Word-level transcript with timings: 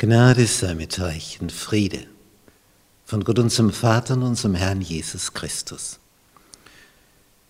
Gnade 0.00 0.46
sei 0.46 0.76
mit 0.76 1.00
euch 1.00 1.40
und 1.40 1.50
Friede 1.50 2.06
von 3.04 3.24
Gott 3.24 3.40
unserem 3.40 3.72
Vater 3.72 4.14
und 4.14 4.22
unserem 4.22 4.54
Herrn 4.54 4.80
Jesus 4.80 5.34
Christus. 5.34 5.98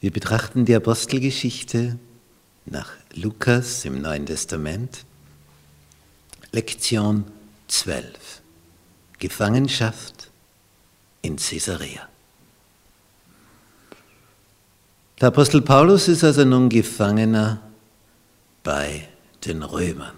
Wir 0.00 0.10
betrachten 0.10 0.64
die 0.64 0.74
Apostelgeschichte 0.74 1.98
nach 2.64 2.88
Lukas 3.12 3.84
im 3.84 4.00
Neuen 4.00 4.24
Testament, 4.24 5.04
Lektion 6.50 7.26
12, 7.66 8.40
Gefangenschaft 9.18 10.30
in 11.20 11.36
Caesarea. 11.36 12.08
Der 15.20 15.28
Apostel 15.28 15.60
Paulus 15.60 16.08
ist 16.08 16.24
also 16.24 16.46
nun 16.46 16.70
Gefangener 16.70 17.60
bei 18.64 19.06
den 19.44 19.62
Römern. 19.62 20.14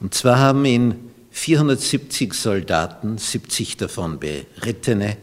Und 0.00 0.14
zwar 0.14 0.40
haben 0.40 0.64
ihn 0.64 1.13
470 1.34 2.32
Soldaten, 2.32 3.18
70 3.18 3.76
davon 3.76 4.20
Berittene, 4.20 5.16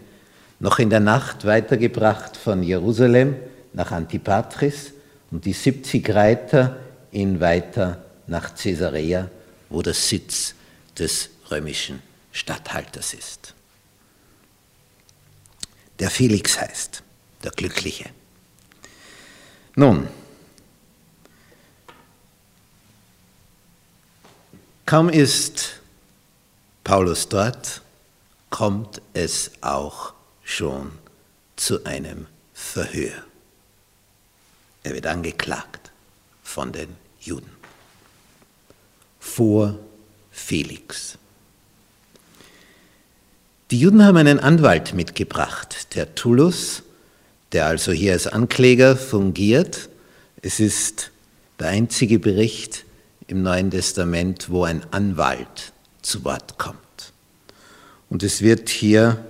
noch 0.59 0.77
in 0.77 0.89
der 0.89 0.99
Nacht 0.99 1.45
weitergebracht 1.45 2.35
von 2.35 2.63
Jerusalem 2.63 3.37
nach 3.71 3.91
Antipatris 3.91 4.91
und 5.31 5.45
die 5.45 5.53
70 5.53 6.09
Reiter 6.13 6.77
ihn 7.13 7.39
weiter 7.39 8.03
nach 8.27 8.53
Caesarea, 8.55 9.31
wo 9.69 9.81
der 9.81 9.93
Sitz 9.93 10.53
des 10.99 11.29
römischen 11.49 12.01
Statthalters 12.33 13.13
ist. 13.13 13.55
Der 15.99 16.09
Felix 16.09 16.59
heißt, 16.59 17.03
der 17.41 17.51
Glückliche. 17.51 18.09
Nun, 19.75 20.07
kaum 24.85 25.07
ist 25.07 25.80
Paulus 26.91 27.29
dort, 27.29 27.81
kommt 28.49 29.01
es 29.13 29.51
auch 29.61 30.11
schon 30.43 30.91
zu 31.55 31.85
einem 31.85 32.27
Verhör. 32.53 33.13
Er 34.83 34.93
wird 34.93 35.07
angeklagt 35.07 35.89
von 36.43 36.73
den 36.73 36.89
Juden 37.21 37.49
vor 39.21 39.79
Felix. 40.31 41.17
Die 43.71 43.79
Juden 43.79 44.03
haben 44.03 44.17
einen 44.17 44.41
Anwalt 44.41 44.93
mitgebracht, 44.93 45.95
der 45.95 46.13
Tullus, 46.13 46.83
der 47.53 47.67
also 47.67 47.93
hier 47.93 48.11
als 48.11 48.27
Ankläger 48.27 48.97
fungiert. 48.97 49.87
Es 50.41 50.59
ist 50.59 51.11
der 51.57 51.69
einzige 51.69 52.19
Bericht 52.19 52.83
im 53.27 53.43
Neuen 53.43 53.71
Testament, 53.71 54.49
wo 54.49 54.65
ein 54.65 54.83
Anwalt 54.91 55.70
zu 56.01 56.23
Wort 56.23 56.57
kommt. 56.57 56.77
Und 58.09 58.23
es 58.23 58.41
wird 58.41 58.69
hier 58.69 59.25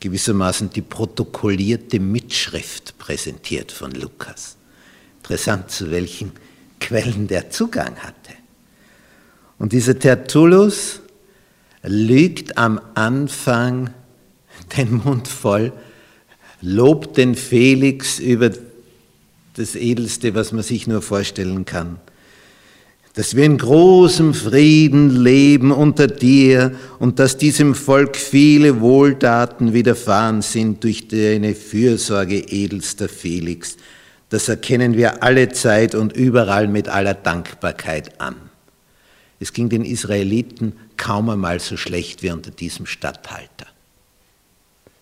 gewissermaßen 0.00 0.70
die 0.70 0.82
protokollierte 0.82 2.00
Mitschrift 2.00 2.98
präsentiert 2.98 3.70
von 3.70 3.92
Lukas. 3.92 4.56
Interessant, 5.22 5.70
zu 5.70 5.90
welchen 5.90 6.32
Quellen 6.80 7.28
der 7.28 7.50
Zugang 7.50 7.96
hatte. 7.96 8.32
Und 9.58 9.72
dieser 9.72 9.98
Tertullus 9.98 11.00
lügt 11.82 12.58
am 12.58 12.80
Anfang 12.94 13.90
den 14.76 14.94
Mund 14.94 15.28
voll, 15.28 15.72
lobt 16.60 17.16
den 17.16 17.36
Felix 17.36 18.18
über 18.18 18.50
das 19.54 19.76
Edelste, 19.76 20.34
was 20.34 20.52
man 20.52 20.62
sich 20.62 20.86
nur 20.86 21.02
vorstellen 21.02 21.64
kann 21.64 22.00
dass 23.14 23.36
wir 23.36 23.44
in 23.44 23.58
großem 23.58 24.32
Frieden 24.32 25.22
leben 25.22 25.70
unter 25.70 26.06
dir 26.06 26.74
und 26.98 27.18
dass 27.18 27.36
diesem 27.36 27.74
Volk 27.74 28.16
viele 28.16 28.80
Wohltaten 28.80 29.74
widerfahren 29.74 30.40
sind 30.40 30.82
durch 30.82 31.08
deine 31.08 31.54
Fürsorge, 31.54 32.38
edelster 32.38 33.10
Felix. 33.10 33.76
Das 34.30 34.48
erkennen 34.48 34.96
wir 34.96 35.22
alle 35.22 35.50
Zeit 35.50 35.94
und 35.94 36.14
überall 36.14 36.68
mit 36.68 36.88
aller 36.88 37.12
Dankbarkeit 37.12 38.18
an. 38.18 38.36
Es 39.40 39.52
ging 39.52 39.68
den 39.68 39.84
Israeliten 39.84 40.72
kaum 40.96 41.28
einmal 41.28 41.60
so 41.60 41.76
schlecht 41.76 42.22
wie 42.22 42.30
unter 42.30 42.50
diesem 42.50 42.86
Statthalter. 42.86 43.66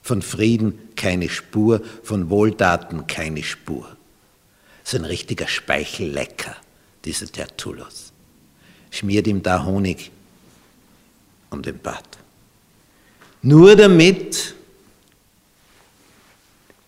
Von 0.03 0.23
Frieden 0.23 0.79
keine 0.97 1.29
Spur, 1.29 1.81
von 2.03 2.29
Wohltaten 2.29 3.07
keine 3.07 3.45
Spur. 3.45 3.87
So 4.83 4.97
ein 4.97 5.05
richtiger 5.05 5.47
Speichellecker 5.47 6.57
dieser 7.05 7.27
Tertullus. 7.27 8.13
Schmiert 8.91 9.27
ihm 9.27 9.43
da 9.43 9.65
Honig 9.65 10.11
um 11.51 11.63
den 11.63 11.79
Bart. 11.79 12.19
Nur 13.43 13.75
damit 13.77 14.55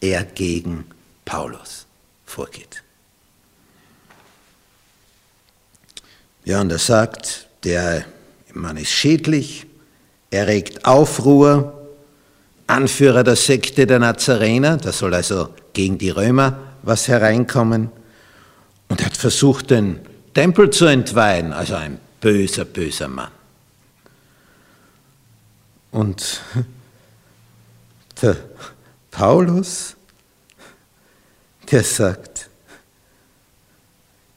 er 0.01 0.25
gegen 0.25 0.85
Paulus 1.25 1.87
vorgeht. 2.27 2.83
Ja, 6.45 6.61
und 6.61 6.73
er 6.73 6.79
sagt, 6.79 7.47
der 7.63 8.05
Mann 8.53 8.77
ist 8.77 8.91
schädlich, 8.91 9.67
er 10.31 10.49
regt 10.49 10.85
Aufruhr, 10.85 11.79
Anführer 12.67 13.23
der 13.23 13.37
Sekte 13.37 13.87
der 13.87 13.99
Nazarener, 13.99 14.77
da 14.77 14.93
soll 14.93 15.15
also 15.15 15.51
gegen 15.73 15.99
die 15.99 16.11
Römer 16.11 16.59
was 16.83 17.07
hereinkommen. 17.07 17.91
Und 18.93 19.01
er 19.01 19.07
hat 19.07 19.17
versucht, 19.17 19.71
den 19.71 20.01
Tempel 20.35 20.69
zu 20.69 20.85
entweihen, 20.85 21.55
also 21.55 21.77
ein 21.77 21.99
böser, 22.21 22.67
böser 22.67 23.09
Mann. 23.09 23.31
Und 25.91 26.43
der 28.21 28.37
Paulus, 29.11 29.97
der 31.71 31.83
sagt, 31.85 32.51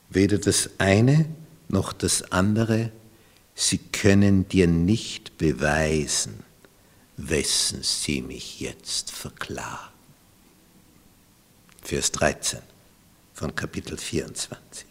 weder 0.09 0.37
das 0.37 0.69
eine 0.77 1.25
noch 1.67 1.91
das 1.91 2.31
andere, 2.31 2.93
sie 3.55 3.79
können 3.79 4.47
dir 4.47 4.67
nicht 4.67 5.37
beweisen, 5.37 6.45
wessen 7.17 7.83
sie 7.83 8.21
mich 8.21 8.61
jetzt 8.61 9.11
verklagen. 9.11 9.91
Vers 11.81 12.13
13 12.13 12.61
von 13.35 13.53
Kapitel 13.53 13.97
24. 13.97 14.87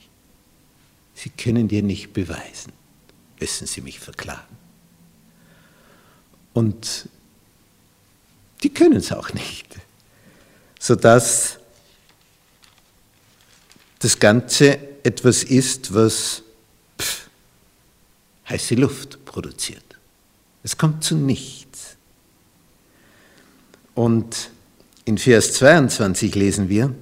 Sie 1.15 1.31
können 1.31 1.67
dir 1.67 1.83
nicht 1.83 2.13
beweisen, 2.13 2.73
wessen 3.39 3.67
sie 3.67 3.81
mich 3.81 3.99
verklagen. 3.99 4.57
Und 6.53 7.09
die 8.63 8.69
können 8.69 8.97
es 8.97 9.11
auch 9.13 9.33
nicht, 9.33 9.67
sodass 10.79 11.59
das 14.01 14.19
Ganze 14.19 14.79
etwas 15.03 15.43
ist, 15.43 15.95
was 15.95 16.43
pff, 17.01 17.29
heiße 18.51 18.75
Luft 18.75 19.25
produziert. 19.25 19.83
Es 20.63 20.77
kommt 20.77 21.03
zu 21.03 21.15
nichts. 21.17 21.97
Und 23.95 24.51
in 25.07 25.17
Vers 25.17 25.55
22 25.55 26.35
lesen 26.35 26.69
wir, 26.69 26.95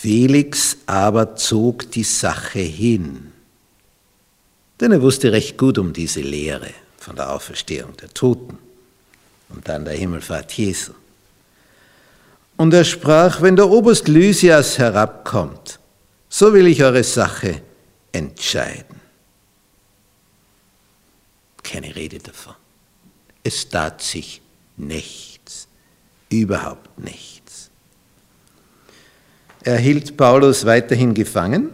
Felix 0.00 0.76
aber 0.86 1.34
zog 1.34 1.90
die 1.90 2.04
Sache 2.04 2.60
hin, 2.60 3.32
denn 4.80 4.92
er 4.92 5.02
wusste 5.02 5.32
recht 5.32 5.58
gut 5.58 5.76
um 5.76 5.92
diese 5.92 6.20
Lehre 6.20 6.70
von 6.98 7.16
der 7.16 7.32
Auferstehung 7.32 7.96
der 7.96 8.08
Toten 8.14 8.58
und 9.48 9.66
dann 9.66 9.84
der 9.84 9.94
Himmelfahrt 9.94 10.52
Jesu. 10.52 10.92
Und 12.56 12.72
er 12.74 12.84
sprach, 12.84 13.42
wenn 13.42 13.56
der 13.56 13.68
Oberst 13.68 14.06
Lysias 14.06 14.78
herabkommt, 14.78 15.80
so 16.28 16.52
will 16.52 16.68
ich 16.68 16.84
eure 16.84 17.02
Sache 17.02 17.60
entscheiden. 18.12 19.00
Keine 21.64 21.96
Rede 21.96 22.18
davon. 22.18 22.54
Es 23.42 23.68
tat 23.68 24.00
sich 24.00 24.40
nichts, 24.76 25.66
überhaupt 26.30 27.00
nichts. 27.00 27.47
Er 29.68 29.76
hielt 29.76 30.16
Paulus 30.16 30.64
weiterhin 30.64 31.12
gefangen, 31.12 31.68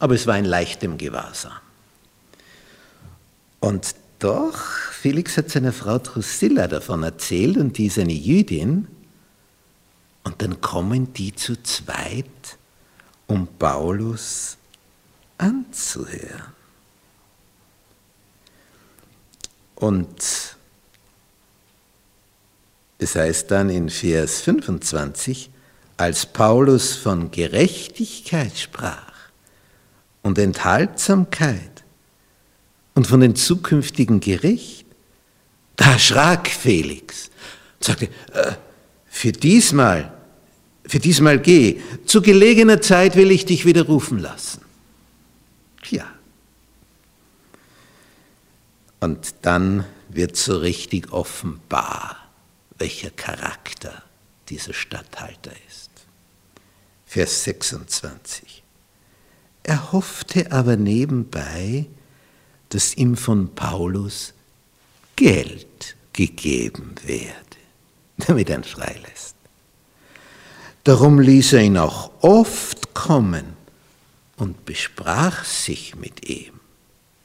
aber 0.00 0.16
es 0.16 0.26
war 0.26 0.36
in 0.36 0.46
leichtem 0.46 0.98
Gewahrsam. 0.98 1.52
Und 3.60 3.94
doch, 4.18 4.58
Felix 4.90 5.36
hat 5.36 5.50
seiner 5.50 5.72
Frau 5.72 5.98
Drusilla 5.98 6.66
davon 6.66 7.04
erzählt 7.04 7.56
und 7.56 7.78
die 7.78 7.86
ist 7.86 8.00
eine 8.00 8.14
Jüdin. 8.14 8.88
Und 10.24 10.42
dann 10.42 10.60
kommen 10.60 11.12
die 11.12 11.36
zu 11.36 11.62
zweit, 11.62 12.26
um 13.28 13.46
Paulus 13.46 14.56
anzuhören. 15.38 16.52
Und 19.76 20.56
es 22.98 23.14
heißt 23.14 23.52
dann 23.52 23.70
in 23.70 23.88
Vers 23.88 24.40
25, 24.40 25.50
als 25.96 26.26
Paulus 26.26 26.94
von 26.94 27.30
Gerechtigkeit 27.30 28.58
sprach 28.58 29.12
und 30.22 30.38
Enthaltsamkeit, 30.38 31.76
und 32.96 33.06
von 33.06 33.20
dem 33.20 33.36
zukünftigen 33.36 34.18
Gericht? 34.18 34.86
Da 35.76 35.92
erschrak 35.92 36.48
Felix 36.48 37.30
und 37.78 37.84
sagte, 37.84 38.06
äh, 38.32 38.52
für 39.06 39.30
diesmal, 39.30 40.12
für 40.86 40.98
diesmal 40.98 41.38
geh, 41.38 41.80
zu 42.06 42.22
gelegener 42.22 42.80
Zeit 42.80 43.14
will 43.14 43.30
ich 43.30 43.44
dich 43.44 43.66
wieder 43.66 43.82
rufen 43.82 44.18
lassen. 44.18 44.62
Ja. 45.90 46.06
Und 49.00 49.34
dann 49.42 49.84
wird 50.08 50.36
so 50.36 50.56
richtig 50.56 51.12
offenbar, 51.12 52.16
welcher 52.78 53.10
Charakter 53.10 54.02
dieser 54.48 54.72
Statthalter 54.72 55.52
ist. 55.68 55.85
Vers 57.16 57.44
26. 57.44 58.62
Er 59.62 59.90
hoffte 59.92 60.52
aber 60.52 60.76
nebenbei, 60.76 61.86
dass 62.68 62.94
ihm 62.94 63.16
von 63.16 63.54
Paulus 63.54 64.34
Geld 65.16 65.96
gegeben 66.12 66.94
werde, 67.06 67.56
damit 68.18 68.50
er 68.50 68.58
ihn 68.58 68.64
freilässt. 68.64 69.34
Darum 70.84 71.18
ließ 71.18 71.54
er 71.54 71.62
ihn 71.62 71.78
auch 71.78 72.10
oft 72.20 72.92
kommen 72.92 73.56
und 74.36 74.66
besprach 74.66 75.42
sich 75.46 75.94
mit 75.94 76.28
ihm. 76.28 76.60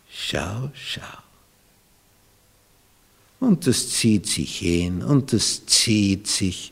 Schau, 0.09 0.71
schau. 0.73 1.01
Und 3.41 3.67
das 3.67 3.89
zieht 3.89 4.25
sich 4.25 4.59
hin 4.59 5.03
und 5.03 5.33
das 5.33 5.65
zieht 5.65 6.27
sich. 6.27 6.71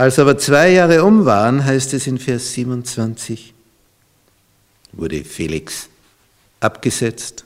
Als 0.00 0.18
aber 0.18 0.38
zwei 0.38 0.70
Jahre 0.70 1.04
um 1.04 1.26
waren, 1.26 1.62
heißt 1.62 1.92
es 1.92 2.06
in 2.06 2.16
Vers 2.18 2.54
27, 2.54 3.52
wurde 4.92 5.22
Felix 5.24 5.90
abgesetzt 6.58 7.44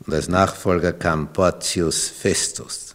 und 0.00 0.12
als 0.12 0.28
Nachfolger 0.28 0.92
kam 0.92 1.32
Porcius 1.32 2.10
Festus. 2.10 2.94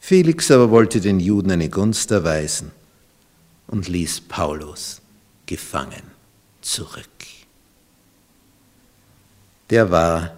Felix 0.00 0.50
aber 0.50 0.72
wollte 0.72 1.00
den 1.00 1.20
Juden 1.20 1.52
eine 1.52 1.68
Gunst 1.68 2.10
erweisen 2.10 2.72
und 3.68 3.86
ließ 3.86 4.22
Paulus 4.22 5.00
gefangen 5.46 6.02
zurück. 6.62 7.06
Der 9.70 9.88
war 9.88 10.36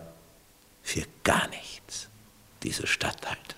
für 0.82 1.05
gar 1.23 1.49
nichts, 1.49 2.06
dieser 2.62 2.87
Statthalter. 2.87 3.56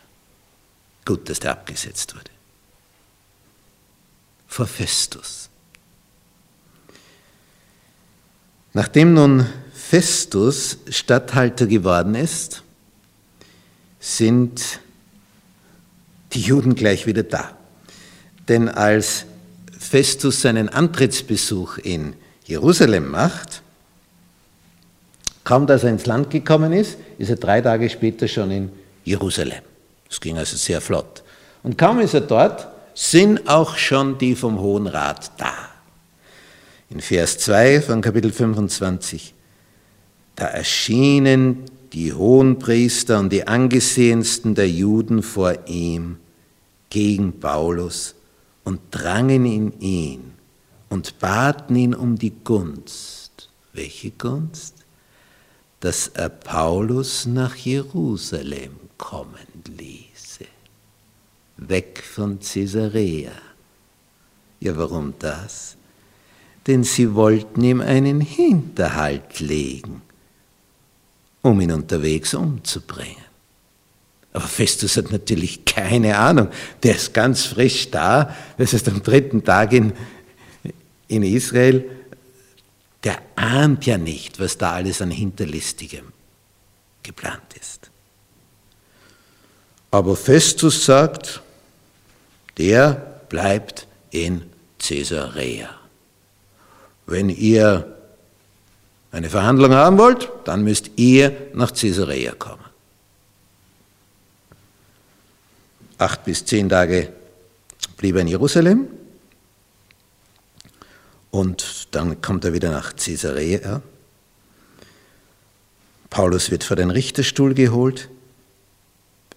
Gut, 1.05 1.29
dass 1.29 1.41
der 1.41 1.51
abgesetzt 1.51 2.15
wurde. 2.15 2.36
Vor 4.56 4.67
Festus. 4.67 5.50
Nachdem 8.73 9.12
nun 9.12 9.44
Festus 9.75 10.79
Statthalter 10.88 11.67
geworden 11.67 12.14
ist, 12.14 12.62
sind 14.00 14.81
die 16.32 16.41
Juden 16.41 16.75
gleich 16.75 17.06
wieder 17.06 17.23
da. 17.23 17.55
Denn 18.49 18.70
als 18.70 19.26
Festus 19.79 20.41
seinen 20.41 20.70
Antrittsbesuch 20.70 21.76
in 21.76 22.14
Jerusalem 22.47 23.11
macht, 23.11 23.61
kaum 25.44 25.67
dass 25.67 25.85
er 25.85 25.91
ins 25.91 26.06
Land 26.06 26.31
gekommen 26.31 26.73
ist, 26.73 26.97
ist 27.19 27.29
er 27.29 27.37
drei 27.37 27.61
Tage 27.61 27.91
später 27.91 28.26
schon 28.26 28.50
in 28.50 28.73
Jerusalem. 29.05 29.61
Das 30.08 30.19
ging 30.19 30.38
also 30.38 30.56
sehr 30.56 30.81
flott. 30.81 31.23
Und 31.62 31.76
kaum 31.76 32.00
ist 32.00 32.14
er 32.14 32.23
dort, 32.23 32.69
sind 32.96 33.46
auch 33.46 33.76
schon 33.76 34.16
die 34.16 34.34
vom 34.34 34.58
Hohen 34.58 34.87
Rat 34.87 35.31
da 35.37 35.52
in 36.88 37.00
Vers 37.00 37.37
2 37.38 37.82
von 37.82 38.00
Kapitel 38.00 38.32
25. 38.32 39.34
Da 40.34 40.46
erschienen 40.46 41.64
die 41.93 42.14
Hohenpriester 42.14 43.19
und 43.20 43.31
die 43.32 43.46
angesehensten 43.46 44.54
der 44.54 44.70
Juden 44.70 45.22
vor 45.22 45.66
ihm 45.66 46.16
gegen 46.88 47.38
Paulus 47.38 48.14
und 48.64 48.81
drangen 48.90 49.44
in 49.44 49.78
ihn 49.81 50.32
und 50.88 51.19
baten 51.19 51.76
ihn 51.76 51.94
um 51.94 52.16
die 52.16 52.32
Gunst. 52.44 53.50
Welche 53.75 54.10
Gunst? 54.10 54.75
Dass 55.81 56.08
er 56.08 56.31
Paulus 56.31 57.26
nach 57.26 57.56
Jerusalem 57.56 58.72
kommen 58.96 59.46
ließe, 59.76 60.06
weg 61.56 62.03
von 62.03 62.38
Caesarea. 62.41 63.32
Ja, 64.61 64.76
warum 64.76 65.14
das? 65.19 65.76
denn 66.67 66.82
sie 66.82 67.14
wollten 67.14 67.62
ihm 67.62 67.81
einen 67.81 68.20
Hinterhalt 68.20 69.41
legen, 69.41 70.03
um 71.43 71.61
ihn 71.61 71.73
unterwegs 71.73 72.35
umzubringen. 72.35 73.25
Aber 74.32 74.47
Festus 74.47 74.97
hat 74.97 75.12
natürlich 75.12 75.64
keine 75.64 76.19
Ahnung. 76.19 76.49
Der 76.82 76.97
ist 76.97 77.14
ganz 77.14 77.44
frisch 77.44 77.91
da. 77.91 78.37
Das 78.58 78.75
ist 78.75 78.88
am 78.88 79.03
dritten 79.03 79.44
Tag 79.44 79.73
in, 79.73 79.93
in 81.08 81.23
Israel. 81.23 81.85
Der 83.03 83.23
ahnt 83.37 83.87
ja 83.87 83.97
nicht, 83.97 84.38
was 84.41 84.58
da 84.58 84.73
alles 84.73 85.00
an 85.00 85.11
Hinterlistigem 85.11 86.12
geplant 87.03 87.55
ist. 87.58 87.91
Aber 89.91 90.17
Festus 90.17 90.85
sagt, 90.85 91.41
der 92.58 93.20
bleibt 93.29 93.87
in 94.11 94.43
Caesarea. 94.79 95.70
Wenn 97.06 97.29
ihr 97.29 97.97
eine 99.12 99.31
Verhandlung 99.31 99.73
haben 99.73 99.99
wollt, 99.99 100.29
dann 100.44 100.62
müsst 100.62 100.91
ihr 100.97 101.49
nach 101.55 101.73
Caesarea 101.73 102.32
kommen. 102.32 102.64
Acht 105.99 106.25
bis 106.25 106.44
zehn 106.44 106.69
Tage 106.69 107.12
blieb 107.97 108.17
er 108.17 108.20
in 108.23 108.29
Jerusalem 108.29 108.88
und 111.31 111.88
dann 111.93 112.20
kommt 112.20 112.44
er 112.44 112.53
wieder 112.53 112.70
nach 112.70 112.94
Caesarea. 112.97 113.81
Paulus 116.11 116.50
wird 116.50 116.64
vor 116.64 116.76
den 116.76 116.91
Richterstuhl 116.91 117.55
geholt. 117.55 118.08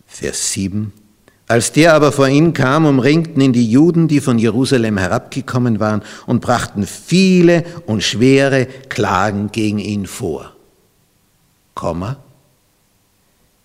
Vers 0.07 0.51
7. 0.51 0.92
Als 1.50 1.72
der 1.72 1.96
aber 1.96 2.12
vor 2.12 2.28
ihn 2.28 2.54
kam, 2.54 2.86
umringten 2.86 3.42
ihn 3.42 3.54
die 3.54 3.72
Juden, 3.72 4.07
die 4.07 4.22
von 4.22 4.38
Jerusalem 4.38 5.00
herabgekommen 5.00 5.80
waren, 5.80 6.04
und 6.28 6.42
brachten 6.42 6.86
viele 6.86 7.66
und 7.88 8.04
schwere 8.04 8.68
Klagen 8.68 9.51
gegen 9.51 9.80
ihn 9.80 10.06
vor, 10.06 10.56
Komma, 11.74 12.18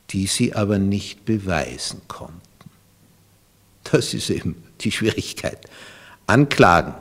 die 0.09 0.27
sie 0.27 0.55
aber 0.55 0.79
nicht 0.79 1.27
beweisen 1.27 2.01
konnten. 2.09 2.41
Das 3.93 4.15
ist 4.15 4.31
eben 4.31 4.65
die 4.81 4.91
Schwierigkeit. 4.91 5.59
Anklagen, 6.27 6.95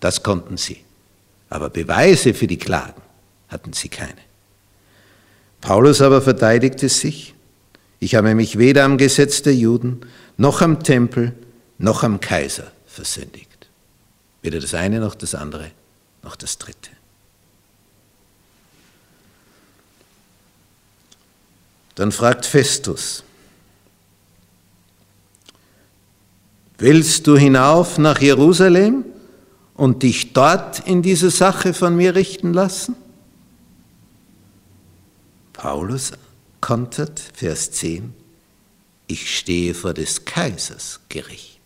das 0.00 0.22
konnten 0.22 0.56
sie, 0.56 0.78
aber 1.50 1.68
Beweise 1.68 2.32
für 2.32 2.46
die 2.46 2.58
Klagen 2.58 3.02
hatten 3.48 3.74
sie 3.74 3.90
keine. 3.90 4.22
Paulus 5.60 6.00
aber 6.00 6.22
verteidigte 6.22 6.88
sich 6.88 7.34
ich 8.04 8.14
habe 8.14 8.34
mich 8.34 8.58
weder 8.58 8.84
am 8.84 8.98
Gesetz 8.98 9.40
der 9.40 9.54
Juden, 9.54 10.00
noch 10.36 10.60
am 10.60 10.82
Tempel, 10.82 11.32
noch 11.78 12.02
am 12.02 12.20
Kaiser 12.20 12.70
versündigt. 12.86 13.68
Weder 14.42 14.60
das 14.60 14.74
eine 14.74 15.00
noch 15.00 15.14
das 15.14 15.34
andere, 15.34 15.70
noch 16.22 16.36
das 16.36 16.58
dritte. 16.58 16.90
Dann 21.94 22.10
fragt 22.10 22.44
Festus, 22.44 23.22
willst 26.78 27.26
du 27.26 27.36
hinauf 27.36 27.98
nach 27.98 28.20
Jerusalem 28.20 29.04
und 29.74 30.02
dich 30.02 30.32
dort 30.32 30.80
in 30.80 31.02
diese 31.02 31.30
Sache 31.30 31.72
von 31.72 31.96
mir 31.96 32.14
richten 32.14 32.52
lassen? 32.52 32.96
Paulus 35.52 36.12
kontert, 36.60 37.20
Vers 37.20 37.70
10, 37.70 38.12
ich 39.06 39.36
stehe 39.38 39.74
vor 39.74 39.94
des 39.94 40.24
Kaisers 40.24 41.00
Gericht. 41.08 41.60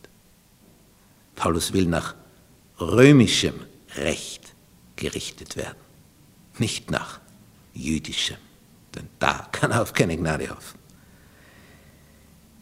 Paulus 1.36 1.72
will 1.72 1.86
nach 1.86 2.14
römischem 2.80 3.54
Recht 3.96 4.54
gerichtet 4.96 5.56
werden, 5.56 5.78
nicht 6.58 6.90
nach 6.90 7.20
jüdischem, 7.74 8.38
denn 8.94 9.06
da 9.18 9.46
kann 9.52 9.70
er 9.70 9.82
auf 9.82 9.92
keine 9.92 10.16
Gnade 10.16 10.50
hoffen. 10.50 10.78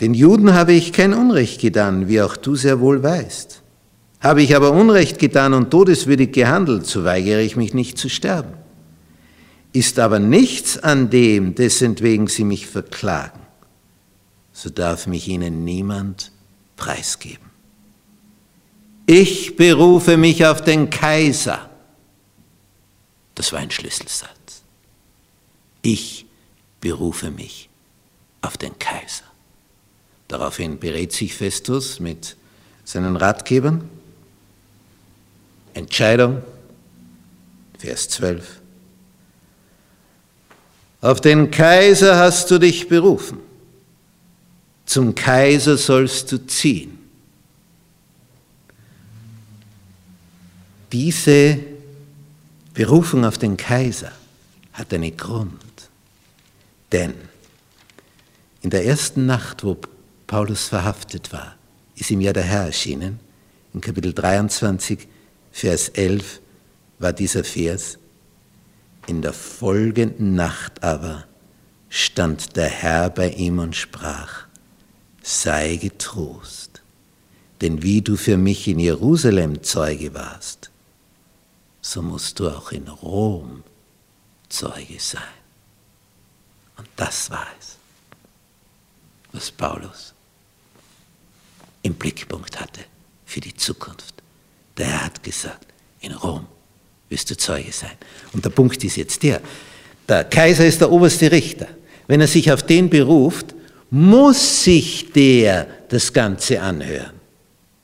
Den 0.01 0.13
Juden 0.13 0.53
habe 0.53 0.75
ich 0.75 0.93
kein 0.93 1.15
Unrecht 1.15 1.61
getan, 1.63 2.09
wie 2.09 2.21
auch 2.21 2.37
du 2.37 2.55
sehr 2.55 2.81
wohl 2.81 3.03
weißt. 3.03 3.63
Habe 4.21 4.43
ich 4.43 4.55
aber 4.55 4.73
Unrecht 4.73 5.19
getan 5.19 5.55
und 5.55 5.71
todeswürdig 5.71 6.33
gehandelt, 6.33 6.87
so 6.87 7.05
weigere 7.05 7.41
ich 7.41 7.57
mich 7.57 7.73
nicht 7.73 7.97
zu 7.97 8.11
sterben 8.11 8.53
ist 9.77 9.99
aber 9.99 10.19
nichts 10.19 10.79
an 10.79 11.11
dem, 11.11 11.55
dessentwegen 11.55 12.29
sie 12.29 12.45
mich 12.45 12.67
verklagen, 12.67 13.41
so 14.57 14.71
darf 14.71 15.07
mich 15.07 15.29
ihnen 15.29 15.67
niemand 15.67 16.33
preisgeben. 16.77 17.45
Ich 19.05 19.55
berufe 19.55 20.17
mich 20.17 20.47
auf 20.47 20.65
den 20.65 20.89
Kaiser. 20.89 21.69
Das 23.35 23.53
war 23.53 23.59
ein 23.59 23.71
Schlüsselsatz. 23.71 24.63
Ich 25.83 26.25
berufe 26.81 27.31
mich 27.31 27.69
auf 28.41 28.57
den 28.57 28.79
Kaiser. 28.79 29.25
Daraufhin 30.27 30.79
berät 30.79 31.13
sich 31.13 31.35
Festus 31.35 32.01
mit 32.01 32.35
seinen 32.83 33.17
Ratgebern. 33.17 33.87
Entscheidung, 35.75 36.43
Vers 37.79 38.09
12. 38.09 38.63
Auf 41.03 41.21
den 41.21 41.51
Kaiser 41.51 42.17
hast 42.19 42.51
du 42.51 42.59
dich 42.59 42.89
berufen. 42.89 43.46
Zum 44.87 45.15
Kaiser 45.15 45.77
sollst 45.77 46.33
du 46.33 46.47
ziehen. 46.47 46.99
Diese 50.93 51.59
Berufung 52.73 53.25
auf 53.25 53.37
den 53.37 53.57
Kaiser 53.57 54.13
hat 54.73 54.95
einen 54.95 55.17
Grund. 55.17 55.53
Denn 56.93 57.15
in 58.63 58.71
der 58.71 58.87
ersten 58.87 59.27
Nacht, 59.27 59.65
wo 59.65 59.77
Paulus 60.27 60.69
verhaftet 60.69 61.33
war, 61.33 61.57
ist 61.97 62.11
ihm 62.11 62.21
ja 62.21 62.33
der 62.33 62.45
Herr 62.45 62.67
erschienen. 62.67 63.19
In 63.75 63.81
Kapitel 63.81 64.13
23, 64.13 65.07
Vers 65.53 65.89
11 65.91 66.41
war 66.99 67.13
dieser 67.13 67.45
Vers. 67.45 67.99
In 69.07 69.23
der 69.23 69.33
folgenden 69.33 70.35
Nacht 70.35 70.83
aber 70.83 71.25
stand 71.89 72.57
der 72.57 72.69
Herr 72.69 73.11
bei 73.11 73.31
ihm 73.31 73.59
und 73.59 73.75
sprach, 73.75 74.46
sei 75.27 75.75
getrost, 75.75 76.83
denn 77.61 77.83
wie 77.83 78.01
du 78.01 78.17
für 78.17 78.37
mich 78.37 78.69
in 78.69 78.79
Jerusalem 78.79 79.61
Zeuge 79.65 80.15
warst, 80.15 80.71
so 81.81 82.01
musst 82.01 82.39
du 82.39 82.49
auch 82.49 82.71
in 82.71 82.87
Rom 82.87 83.65
Zeuge 84.49 85.01
sein. 85.01 85.23
Und 86.77 86.89
das 86.95 87.29
war 87.29 87.49
es, 87.59 87.77
was 89.33 89.51
Paulus 89.51 90.15
im 91.83 91.95
Blickpunkt 91.95 92.61
hatte 92.61 92.83
für 93.25 93.41
die 93.41 93.55
Zukunft. 93.55 94.15
Der 94.77 94.87
Herr 94.87 95.05
hat 95.07 95.25
gesagt, 95.25 95.67
in 96.03 96.13
Rom 96.13 96.47
wirst 97.09 97.31
du 97.31 97.37
Zeuge 97.37 97.73
sein. 97.73 97.97
Und 98.33 98.45
der 98.45 98.51
Punkt 98.51 98.85
ist 98.85 98.95
jetzt 98.95 99.25
der, 99.25 99.41
der 100.07 100.23
Kaiser 100.23 100.65
ist 100.65 100.81
der 100.81 100.93
oberste 100.93 101.33
Richter. 101.33 101.67
Wenn 102.07 102.21
er 102.21 102.29
sich 102.29 102.53
auf 102.53 102.63
den 102.63 102.89
beruft, 102.89 103.56
muss 103.91 104.65
sich 104.65 105.13
der 105.13 105.67
das 105.89 106.13
Ganze 106.13 106.61
anhören. 106.61 107.17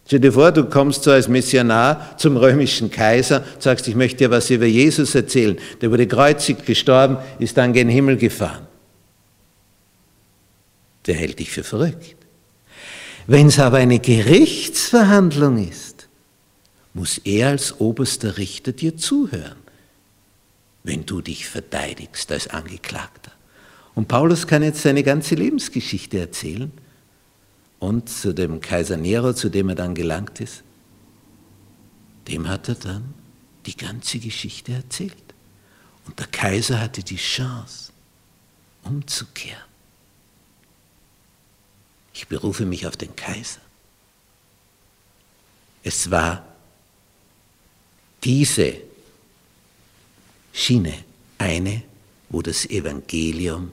Stell 0.07 0.21
dir 0.21 0.33
vor, 0.33 0.53
du 0.53 0.65
kommst 0.65 1.05
so 1.05 1.11
als 1.11 1.29
Missionar 1.29 2.19
zum 2.19 2.37
römischen 2.37 2.91
Kaiser, 2.91 3.45
sagst, 3.59 3.89
ich 3.89 3.95
möchte 3.95 4.19
dir 4.19 4.31
was 4.31 4.51
über 4.51 4.67
Jesus 4.67 5.15
erzählen. 5.15 5.59
Der 5.81 5.91
wurde 5.91 6.07
kreuzig 6.07 6.67
gestorben, 6.67 7.17
ist 7.39 7.57
dann 7.57 7.73
gen 7.73 7.89
Himmel 7.89 8.17
gefahren. 8.17 8.67
Der 11.07 11.15
hält 11.15 11.39
dich 11.39 11.51
für 11.51 11.65
verrückt. 11.65 12.17
Wenn 13.27 13.47
es 13.47 13.59
aber 13.59 13.79
eine 13.79 14.01
Gerichtsverhandlung 14.01 15.69
ist, 15.69 16.09
muss 16.95 17.19
er 17.19 17.49
als 17.49 17.81
oberster 17.81 18.37
Richter 18.37 18.73
dir 18.73 18.97
zuhören, 18.97 19.57
wenn 20.83 21.07
du 21.07 21.21
dich 21.21 21.47
verteidigst 21.47 22.31
als 22.33 22.49
Angeklagter. 22.49 23.22
Und 23.95 24.09
Paulus 24.09 24.47
kann 24.47 24.63
jetzt 24.63 24.83
seine 24.83 25.03
ganze 25.03 25.35
Lebensgeschichte 25.35 26.19
erzählen 26.19 26.73
und 27.79 28.09
zu 28.09 28.33
dem 28.33 28.61
Kaiser 28.61 28.97
Nero, 28.97 29.33
zu 29.35 29.49
dem 29.49 29.69
er 29.69 29.75
dann 29.75 29.95
gelangt 29.95 30.41
ist, 30.41 30.63
dem 32.29 32.49
hat 32.49 32.69
er 32.69 32.77
dann 32.77 33.15
die 33.67 33.77
ganze 33.77 34.19
Geschichte 34.19 34.73
erzählt. 34.73 35.17
Und 36.07 36.19
der 36.19 36.27
Kaiser 36.27 36.81
hatte 36.81 37.03
die 37.03 37.17
Chance, 37.17 37.93
umzukehren. 38.83 39.63
Ich 42.15 42.29
berufe 42.29 42.67
mich 42.67 42.87
auf 42.87 42.97
den 42.97 43.15
Kaiser. 43.17 43.61
Es 45.83 46.11
war 46.11 46.45
diese 48.23 48.75
Schiene 50.53 50.95
eine, 51.39 51.83
wo 52.29 52.43
das 52.43 52.67
Evangelium 52.67 53.73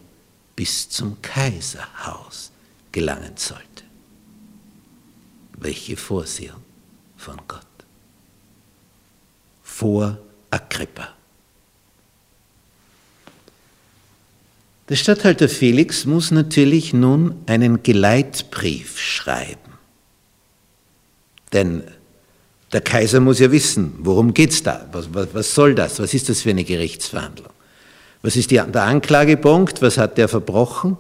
bis 0.60 0.89
zum 0.89 1.22
Kaiserhaus 1.22 2.51
gelangen 2.92 3.32
sollte. 3.38 3.86
Welche 5.54 5.96
Vorsehung 5.96 6.62
von 7.16 7.39
Gott. 7.48 7.62
Vor 9.63 10.18
Agrippa. 10.51 11.16
Der 14.89 14.98
Statthalter 14.98 15.48
Felix 15.48 16.04
muss 16.04 16.30
natürlich 16.30 16.92
nun 16.92 17.36
einen 17.46 17.82
Geleitbrief 17.82 19.00
schreiben. 19.00 19.72
Denn 21.54 21.84
der 22.74 22.82
Kaiser 22.82 23.22
muss 23.22 23.39
ja 23.39 23.50
wissen, 23.50 23.94
worum 24.00 24.34
geht 24.34 24.51
es 24.51 24.62
da? 24.62 24.89
Was, 24.92 25.13
was, 25.13 25.34
was, 25.34 25.56
soll 25.56 25.74
das? 25.74 26.01
Was 26.01 26.13
ist 26.13 26.28
das 26.28 26.42
für 26.42 26.50
eine 26.50 26.66
Gerichtsverhandlung? 26.66 27.54
Was 28.22 28.36
ist 28.36 28.52
die, 28.52 28.56
der 28.56 28.84
Anklagepunkt? 28.84 29.82
Was 29.82 29.98
hat 29.98 30.18
der 30.18 30.28
verbrochen? 30.28 30.98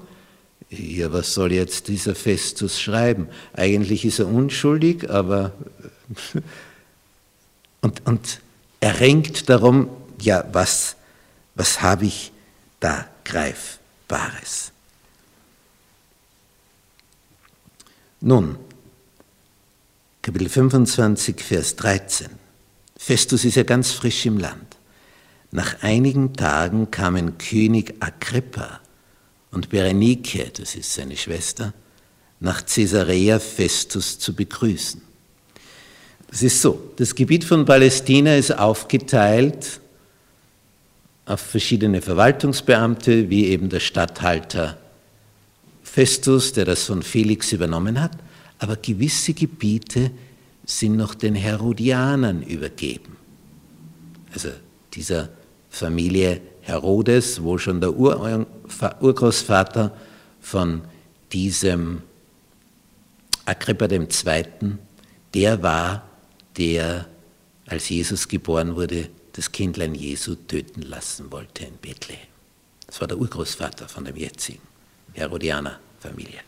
Ja, 0.69 1.11
was 1.11 1.33
soll 1.33 1.51
jetzt 1.51 1.87
dieser 1.87 2.15
Festus 2.15 2.79
schreiben? 2.79 3.27
Eigentlich 3.53 4.05
ist 4.05 4.19
er 4.19 4.27
unschuldig, 4.27 5.09
aber. 5.09 5.53
Und, 7.81 8.05
und 8.05 8.41
er 8.81 8.99
ringt 8.99 9.49
darum, 9.49 9.87
ja, 10.19 10.43
was, 10.51 10.97
was 11.55 11.81
habe 11.81 12.07
ich 12.07 12.33
da 12.81 13.05
greif? 13.23 13.79
Wahres. 14.09 14.73
Nun, 18.19 18.57
Kapitel 20.21 20.49
25, 20.49 21.41
Vers 21.41 21.75
13. 21.77 22.27
Festus 22.97 23.45
ist 23.45 23.55
ja 23.55 23.63
ganz 23.63 23.91
frisch 23.91 24.25
im 24.25 24.37
Land. 24.37 24.75
Nach 25.51 25.81
einigen 25.81 26.33
Tagen 26.33 26.91
kamen 26.91 27.37
König 27.37 27.95
Agrippa 27.99 28.79
und 29.51 29.69
Berenike, 29.69 30.51
das 30.55 30.75
ist 30.75 30.93
seine 30.93 31.17
Schwester, 31.17 31.73
nach 32.39 32.65
Caesarea 32.65 33.39
Festus 33.39 34.19
zu 34.19 34.33
begrüßen. 34.33 35.01
Es 36.31 36.43
ist 36.43 36.61
so, 36.61 36.91
das 36.97 37.15
Gebiet 37.15 37.43
von 37.43 37.65
Palästina 37.65 38.35
ist 38.35 38.51
aufgeteilt 38.51 39.79
auf 41.25 41.41
verschiedene 41.41 42.01
Verwaltungsbeamte, 42.01 43.29
wie 43.29 43.47
eben 43.47 43.69
der 43.69 43.79
Statthalter 43.79 44.77
Festus, 45.81 46.53
der 46.53 46.65
das 46.65 46.83
von 46.83 47.01
Felix 47.01 47.51
übernommen 47.51 47.99
hat, 47.99 48.11
aber 48.59 48.75
gewisse 48.75 49.33
Gebiete 49.33 50.11
sind 50.65 50.95
noch 50.95 51.15
den 51.15 51.33
Herodianern 51.33 52.43
übergeben. 52.43 53.17
Also 54.31 54.49
dieser 54.93 55.29
Familie 55.69 56.41
Herodes, 56.61 57.43
wo 57.43 57.57
schon 57.57 57.81
der 57.81 57.95
Ur 57.95 58.45
Urgroßvater 59.01 59.91
von 60.41 60.81
diesem 61.31 62.01
Agrippa 63.45 63.85
II., 63.85 64.45
der 65.33 65.61
war, 65.61 66.03
der, 66.57 67.05
als 67.67 67.89
Jesus 67.89 68.27
geboren 68.27 68.75
wurde, 68.75 69.09
das 69.33 69.51
Kindlein 69.51 69.95
Jesu 69.95 70.35
töten 70.35 70.81
lassen 70.81 71.31
wollte 71.31 71.65
in 71.65 71.77
Bethlehem. 71.81 72.27
Das 72.87 72.99
war 72.99 73.07
der 73.07 73.17
Urgroßvater 73.17 73.87
von 73.87 74.05
dem 74.05 74.15
jetzigen 74.15 74.61
Herodianer-Familie. 75.13 76.39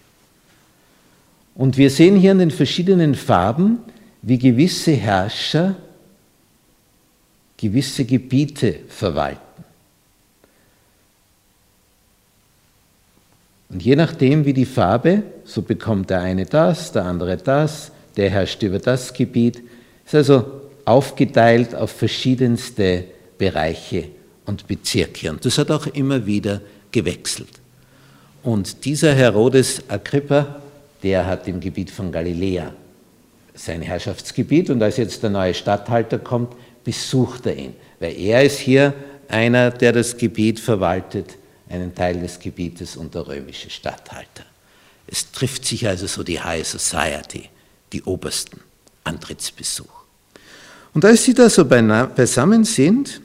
Und 1.54 1.78
wir 1.78 1.90
sehen 1.90 2.16
hier 2.16 2.32
in 2.32 2.40
den 2.40 2.52
verschiedenen 2.52 3.16
Farben, 3.16 3.80
wie 4.22 4.38
gewisse 4.38 4.94
Herrscher 4.94 5.76
gewisse 7.62 8.06
Gebiete 8.06 8.80
verwalten. 8.88 9.40
Und 13.70 13.84
je 13.84 13.96
nachdem, 13.96 14.46
wie 14.46 14.54
die 14.54 14.66
Farbe, 14.66 15.24
so 15.46 15.62
bekommt 15.62 16.10
der 16.10 16.22
eine 16.22 16.46
das, 16.46 16.92
der 16.92 17.06
andere 17.06 17.38
das, 17.38 17.92
der 18.18 18.30
herrscht 18.30 18.62
über 18.64 18.80
das 18.80 19.14
Gebiet. 19.14 19.62
Ist 20.06 20.16
also 20.16 20.62
aufgeteilt 20.84 21.76
auf 21.76 21.92
verschiedenste 21.92 23.06
Bereiche 23.38 24.10
und 24.46 24.68
Bezirke. 24.68 25.30
Und 25.30 25.46
das 25.46 25.58
hat 25.58 25.72
auch 25.72 25.88
immer 25.88 26.26
wieder 26.26 26.62
gewechselt. 26.92 27.62
Und 28.44 28.84
dieser 28.84 29.14
Herodes 29.14 29.84
Agrippa, 29.88 30.62
der 31.04 31.26
hat 31.28 31.48
im 31.48 31.60
Gebiet 31.60 31.92
von 31.92 32.12
Galiläa 32.12 32.74
sein 33.54 33.82
Herrschaftsgebiet 33.82 34.70
und 34.70 34.82
als 34.82 34.98
jetzt 34.98 35.24
der 35.24 35.30
neue 35.30 35.54
Statthalter 35.54 36.18
kommt, 36.18 36.54
besucht 36.84 37.46
er 37.46 37.56
ihn, 37.56 37.76
weil 38.00 38.18
er 38.18 38.44
ist 38.44 38.60
hier 38.60 38.94
einer, 39.28 39.72
der 39.72 39.94
das 39.94 40.18
Gebiet 40.18 40.60
verwaltet, 40.60 41.38
einen 41.70 41.96
Teil 41.96 42.20
des 42.20 42.40
Gebietes 42.40 42.98
und 42.98 43.16
der 43.16 43.28
römische 43.28 43.70
Statthalter. 43.70 44.44
Es 45.08 45.32
trifft 45.32 45.66
sich 45.66 45.88
also 45.88 46.08
so 46.08 46.24
die 46.24 46.40
High 46.40 46.68
Society, 46.68 47.50
die 47.94 48.04
obersten 48.04 48.60
Antrittsbesuch. 49.04 50.02
Und 50.94 51.06
als 51.06 51.24
sie 51.24 51.34
da 51.34 51.50
so 51.50 51.66
beisammen 51.66 52.66
sind, 52.66 53.22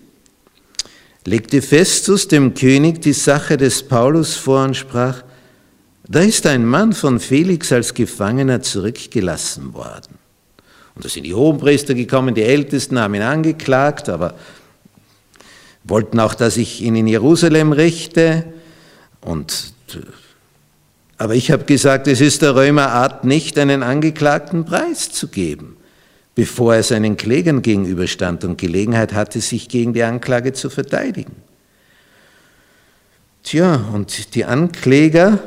legte 1.24 1.60
Festus 1.60 2.28
dem 2.28 2.54
König 2.54 3.02
die 3.02 3.12
Sache 3.12 3.56
des 3.56 3.82
Paulus 3.82 4.36
vor 4.36 4.64
und 4.64 4.76
sprach, 4.76 5.22
da 6.08 6.20
ist 6.20 6.46
ein 6.46 6.64
Mann 6.64 6.92
von 6.92 7.18
Felix 7.18 7.72
als 7.72 7.92
Gefangener 7.92 8.62
zurückgelassen 8.62 9.74
worden. 9.74 10.18
Und 10.96 11.04
da 11.04 11.08
sind 11.10 11.24
die 11.24 11.34
Hohenpriester 11.34 11.94
gekommen, 11.94 12.34
die 12.34 12.42
Ältesten 12.42 12.98
haben 12.98 13.14
ihn 13.14 13.22
angeklagt, 13.22 14.08
aber 14.08 14.34
wollten 15.84 16.18
auch, 16.18 16.34
dass 16.34 16.56
ich 16.56 16.80
ihn 16.82 16.96
in 16.96 17.06
Jerusalem 17.06 17.72
richte. 17.72 18.44
Und, 19.20 19.74
aber 21.18 21.34
ich 21.34 21.50
habe 21.50 21.64
gesagt, 21.64 22.08
es 22.08 22.22
ist 22.22 22.40
der 22.40 22.56
Römer 22.56 22.88
Art 22.92 23.24
nicht, 23.24 23.58
einen 23.58 23.82
Angeklagten 23.82 24.64
Preis 24.64 25.12
zu 25.12 25.28
geben, 25.28 25.76
bevor 26.34 26.74
er 26.74 26.82
seinen 26.82 27.18
Klägern 27.18 27.60
gegenüberstand 27.60 28.44
und 28.44 28.56
Gelegenheit 28.56 29.12
hatte, 29.12 29.42
sich 29.42 29.68
gegen 29.68 29.92
die 29.92 30.02
Anklage 30.02 30.54
zu 30.54 30.70
verteidigen. 30.70 31.36
Tja, 33.42 33.84
und 33.92 34.34
die 34.34 34.46
Ankläger 34.46 35.38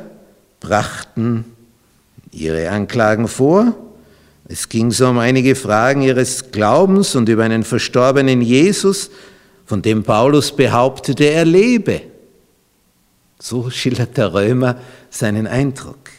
brachten 0.60 1.44
ihre 2.32 2.70
Anklagen 2.70 3.28
vor. 3.28 3.76
Es 4.52 4.68
ging 4.68 4.90
so 4.90 5.08
um 5.08 5.20
einige 5.20 5.54
Fragen 5.54 6.02
ihres 6.02 6.52
Glaubens 6.52 7.16
und 7.16 7.30
über 7.30 7.44
einen 7.44 7.64
verstorbenen 7.64 8.42
Jesus, 8.42 9.12
von 9.68 9.84
dem 9.84 10.04
Paulus 10.04 10.56
behauptete, 10.56 11.26
er 11.26 11.46
lebe. 11.46 12.02
So 13.38 13.70
schildert 13.70 14.18
der 14.18 14.34
Römer 14.34 14.78
seinen 15.12 15.46
Eindruck. 15.46 16.10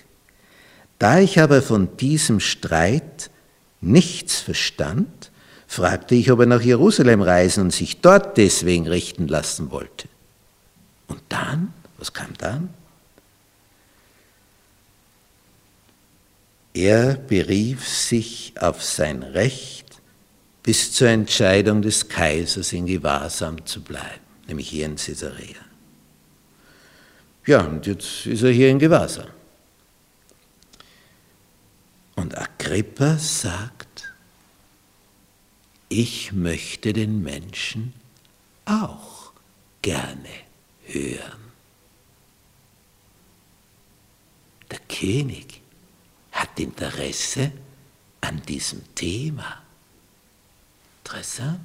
Da 1.00 1.18
ich 1.18 1.40
aber 1.40 1.60
von 1.60 1.96
diesem 1.96 2.38
Streit 2.38 3.30
nichts 3.80 4.38
verstand, 4.38 5.32
fragte 5.66 6.14
ich, 6.14 6.30
ob 6.30 6.38
er 6.38 6.46
nach 6.46 6.62
Jerusalem 6.62 7.22
reisen 7.22 7.64
und 7.64 7.72
sich 7.72 8.00
dort 8.00 8.36
deswegen 8.36 8.86
richten 8.86 9.26
lassen 9.26 9.72
wollte. 9.72 10.06
Und 11.08 11.20
dann, 11.28 11.74
was 11.98 12.12
kam 12.12 12.28
dann? 12.38 12.68
Er 16.72 17.14
berief 17.14 17.88
sich 17.88 18.54
auf 18.58 18.82
sein 18.82 19.22
Recht, 19.22 20.00
bis 20.62 20.92
zur 20.92 21.08
Entscheidung 21.08 21.82
des 21.82 22.08
Kaisers 22.08 22.72
in 22.72 22.86
Gewahrsam 22.86 23.64
zu 23.66 23.82
bleiben, 23.82 24.20
nämlich 24.46 24.68
hier 24.68 24.86
in 24.86 24.96
Caesarea. 24.96 25.56
Ja, 27.46 27.62
und 27.62 27.86
jetzt 27.86 28.26
ist 28.26 28.42
er 28.42 28.52
hier 28.52 28.70
in 28.70 28.78
Gewahrsam. 28.78 29.28
Und 32.14 32.36
Agrippa 32.36 33.16
sagt, 33.16 34.12
ich 35.88 36.32
möchte 36.32 36.92
den 36.92 37.22
Menschen 37.22 37.94
auch 38.66 39.32
gerne 39.82 40.28
hören. 40.84 41.40
Der 44.70 44.78
König 44.80 45.59
hat 46.40 46.58
Interesse 46.58 47.52
an 48.22 48.40
diesem 48.42 48.94
Thema. 48.94 49.62
Interessant. 51.04 51.60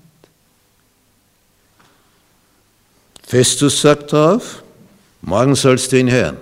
Festus 3.25 3.79
sagt 3.81 4.11
darauf, 4.11 4.63
morgen 5.21 5.55
sollst 5.55 5.91
du 5.91 5.99
ihn 5.99 6.11
hören. 6.11 6.37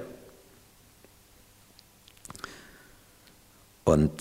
Und 3.84 4.12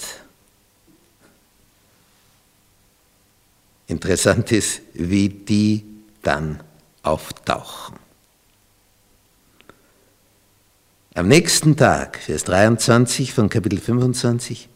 interessant 3.87 4.53
ist, 4.53 4.83
wie 4.93 5.31
die 5.31 5.85
dann 6.23 6.63
auftauchen. 7.03 8.02
Am 11.15 11.29
nächsten 11.29 11.77
Tag, 11.77 12.17
Vers 12.17 12.45
23 12.45 13.35
von 13.35 13.51
Kapitel 13.51 13.79
25, 13.79 14.71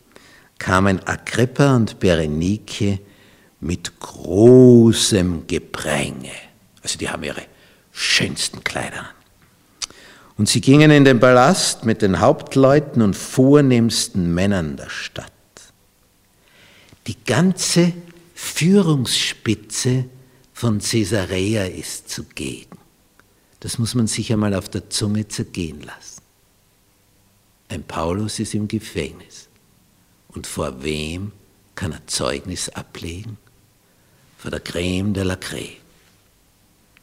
kamen 0.58 1.00
Agrippa 1.06 1.74
und 1.74 1.98
Berenike 1.98 3.00
mit 3.60 3.98
großem 3.98 5.46
Gepränge. 5.46 6.32
Also 6.82 6.98
die 6.98 7.08
haben 7.08 7.22
ihre 7.22 7.40
schönsten 7.90 8.62
Kleider 8.62 9.00
an. 9.00 9.06
Und 10.36 10.50
sie 10.50 10.60
gingen 10.60 10.90
in 10.90 11.06
den 11.06 11.20
Palast 11.20 11.86
mit 11.86 12.02
den 12.02 12.20
Hauptleuten 12.20 13.00
und 13.00 13.16
vornehmsten 13.16 14.34
Männern 14.34 14.76
der 14.76 14.90
Stadt. 14.90 15.32
Die 17.06 17.16
ganze 17.24 17.94
Führungsspitze 18.34 20.04
von 20.52 20.80
Caesarea 20.80 21.64
ist 21.64 22.10
zugegen. 22.10 22.76
Das 23.60 23.78
muss 23.78 23.94
man 23.94 24.06
sich 24.06 24.30
einmal 24.30 24.52
auf 24.52 24.68
der 24.68 24.90
Zunge 24.90 25.26
zergehen 25.28 25.80
lassen. 25.80 26.15
Ein 27.68 27.84
Paulus 27.84 28.38
ist 28.38 28.54
im 28.54 28.68
Gefängnis. 28.68 29.48
Und 30.28 30.46
vor 30.46 30.82
wem 30.82 31.32
kann 31.74 31.92
er 31.92 32.06
Zeugnis 32.06 32.68
ablegen? 32.68 33.38
vor 34.46 34.50
der 34.50 34.60
Creme 34.60 35.12
de 35.12 35.24
la 35.24 35.36
Creme, 35.36 35.76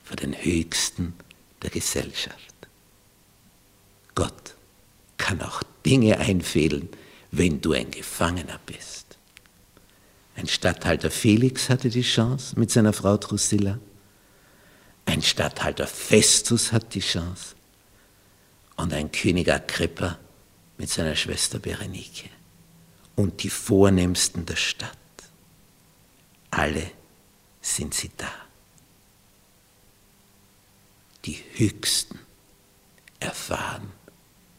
vor 0.04 0.16
den 0.16 0.34
Höchsten 0.34 1.14
der 1.62 1.70
Gesellschaft. 1.70 2.38
Gott 4.16 4.56
kann 5.18 5.42
auch 5.42 5.62
Dinge 5.86 6.20
einfädeln, 6.20 6.88
wenn 7.32 7.60
du 7.60 7.74
ein 7.74 7.92
Gefangener 7.92 8.60
bist. 8.66 9.18
Ein 10.36 10.48
Statthalter 10.48 11.12
Felix 11.12 11.70
hatte 11.70 11.90
die 11.90 12.02
Chance 12.02 12.58
mit 12.58 12.72
seiner 12.72 12.94
Frau 12.94 13.18
Drusilla. 13.18 13.80
Ein 15.06 15.22
Statthalter 15.22 15.88
Festus 15.88 16.72
hat 16.72 16.94
die 16.94 17.02
Chance. 17.02 17.56
Und 18.78 18.94
ein 18.94 19.12
König 19.12 19.52
Agrippa 19.52 20.18
mit 20.84 20.90
seiner 20.90 21.16
Schwester 21.16 21.60
Berenike. 21.60 22.28
Und 23.16 23.42
die 23.44 23.50
Vornehmsten 23.50 24.46
der 24.46 24.58
Stadt. 24.58 24.98
Alle 26.52 26.92
sind 27.62 27.94
sie 27.94 28.12
da. 28.18 28.30
Die 31.24 31.42
Höchsten 31.54 32.20
erfahren 33.22 33.94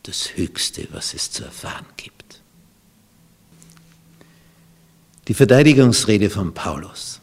das 0.04 0.34
Höchste, 0.34 0.88
was 0.92 1.12
es 1.12 1.30
zu 1.30 1.44
erfahren 1.44 1.84
gibt. 1.98 2.40
Die 5.28 5.34
Verteidigungsrede 5.34 6.30
von 6.30 6.54
Paulus. 6.54 7.20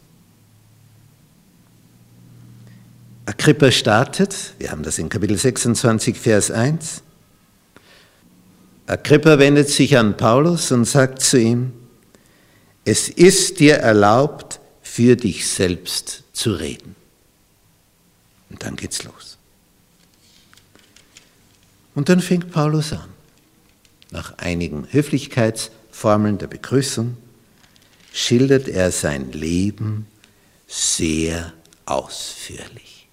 Agrippa 3.26 3.72
startet, 3.72 4.54
wir 4.60 4.70
haben 4.70 4.84
das 4.84 5.00
in 5.00 5.10
Kapitel 5.10 5.40
26, 5.40 6.16
Vers 6.18 6.52
1. 6.52 7.02
Agrippa 8.88 9.40
wendet 9.40 9.70
sich 9.70 9.98
an 9.98 10.18
Paulus 10.18 10.72
und 10.72 10.86
sagt 10.86 11.22
zu 11.22 11.40
ihm, 11.40 11.74
es 12.84 13.10
ist 13.10 13.60
dir 13.60 13.76
erlaubt, 13.76 14.60
für 14.82 15.16
dich 15.16 15.48
selbst 15.48 16.24
zu 16.34 16.54
reden. 16.54 16.96
Und 18.50 18.64
dann 18.64 18.76
geht's 18.76 19.04
los. 19.04 19.38
Und 21.96 22.10
dann 22.10 22.20
fängt 22.20 22.52
Paulus 22.52 22.92
an. 22.94 23.10
Nach 24.12 24.38
einigen 24.40 24.88
Höflichkeitsformeln 24.92 26.38
der 26.38 26.48
Begrüßung 26.48 27.16
schildert 28.12 28.68
er 28.68 28.92
sein 28.92 29.32
Leben 29.32 30.08
sehr 30.68 31.54
ausführlich. 31.86 33.08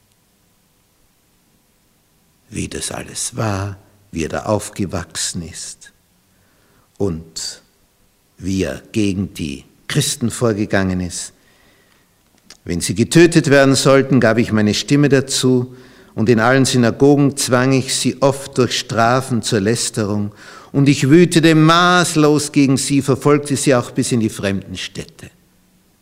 Wie 2.50 2.68
das 2.68 2.90
alles 2.90 3.36
war, 3.36 3.76
wie 4.10 4.24
er 4.24 4.28
da 4.28 4.42
aufgewachsen 4.44 5.42
ist 5.42 5.92
und 6.96 7.62
wie 8.38 8.62
er 8.62 8.82
gegen 8.92 9.34
die 9.34 9.64
Christen 9.88 10.30
vorgegangen 10.30 11.00
ist, 11.00 11.32
wenn 12.64 12.80
sie 12.80 12.94
getötet 12.94 13.48
werden 13.48 13.74
sollten, 13.74 14.20
gab 14.20 14.38
ich 14.38 14.52
meine 14.52 14.74
Stimme 14.74 15.08
dazu, 15.08 15.74
und 16.14 16.28
in 16.28 16.40
allen 16.40 16.64
Synagogen 16.64 17.36
zwang 17.36 17.72
ich 17.72 17.94
sie 17.94 18.20
oft 18.20 18.58
durch 18.58 18.78
Strafen 18.78 19.40
zur 19.40 19.60
Lästerung, 19.60 20.32
und 20.72 20.88
ich 20.88 21.08
wütete 21.08 21.54
maßlos 21.54 22.52
gegen 22.52 22.76
sie, 22.76 23.00
verfolgte 23.00 23.56
sie 23.56 23.74
auch 23.74 23.90
bis 23.92 24.12
in 24.12 24.20
die 24.20 24.28
fremden 24.28 24.76
Städte. 24.76 25.30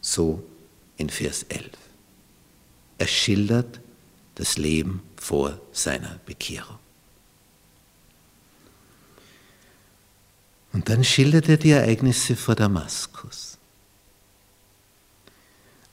So 0.01 0.43
in 0.97 1.09
Vers 1.09 1.45
11. 1.49 1.67
Er 2.99 3.07
schildert 3.07 3.79
das 4.35 4.59
Leben 4.59 5.03
vor 5.17 5.61
seiner 5.71 6.19
Bekehrung. 6.27 6.79
Und 10.77 10.91
dann 10.91 11.05
schildert 11.05 11.49
er 11.49 11.57
die 11.57 11.71
Ereignisse 11.71 12.37
vor 12.37 12.55
Damaskus. 12.55 13.57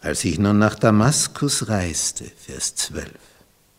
Als 0.02 0.26
ich 0.26 0.38
nun 0.38 0.60
nach 0.60 0.76
Damaskus 0.76 1.70
reiste, 1.70 2.26
Vers 2.26 2.76
12, 2.76 3.10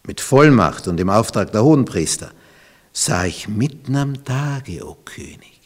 mit 0.04 0.22
Vollmacht 0.22 0.88
und 0.88 0.98
im 0.98 1.10
Auftrag 1.10 1.52
der 1.52 1.62
Hohenpriester, 1.62 2.32
sah 2.94 3.26
ich 3.26 3.48
mitten 3.48 3.96
am 3.96 4.24
Tage, 4.24 4.88
o 4.88 4.96
König, 5.04 5.60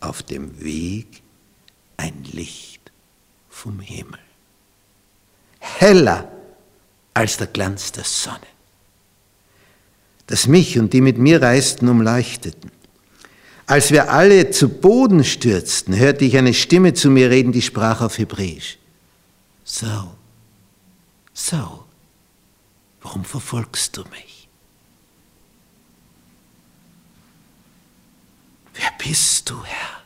auf 0.00 0.24
dem 0.24 0.60
Weg 0.60 1.22
ein 1.96 2.24
Licht 2.24 2.90
vom 3.48 3.78
Himmel. 3.78 4.18
Heller 5.60 6.28
als 7.14 7.36
der 7.36 7.46
Glanz 7.46 7.92
der 7.92 8.02
Sonne, 8.02 8.40
das 10.26 10.48
mich 10.48 10.76
und 10.76 10.92
die 10.92 11.02
mit 11.02 11.18
mir 11.18 11.40
reisten 11.40 11.88
umleuchteten. 11.88 12.72
Als 13.66 13.90
wir 13.90 14.10
alle 14.10 14.50
zu 14.50 14.68
Boden 14.68 15.24
stürzten, 15.24 15.96
hörte 15.96 16.24
ich 16.24 16.36
eine 16.36 16.52
Stimme 16.52 16.92
zu 16.92 17.10
mir 17.10 17.30
reden, 17.30 17.52
die 17.52 17.62
sprach 17.62 18.02
auf 18.02 18.18
Hebräisch. 18.18 18.78
Saul, 19.64 20.10
Saul, 21.32 21.80
warum 23.00 23.24
verfolgst 23.24 23.96
du 23.96 24.02
mich? 24.10 24.48
Wer 28.74 28.90
bist 28.98 29.48
du, 29.48 29.64
Herr? 29.64 30.02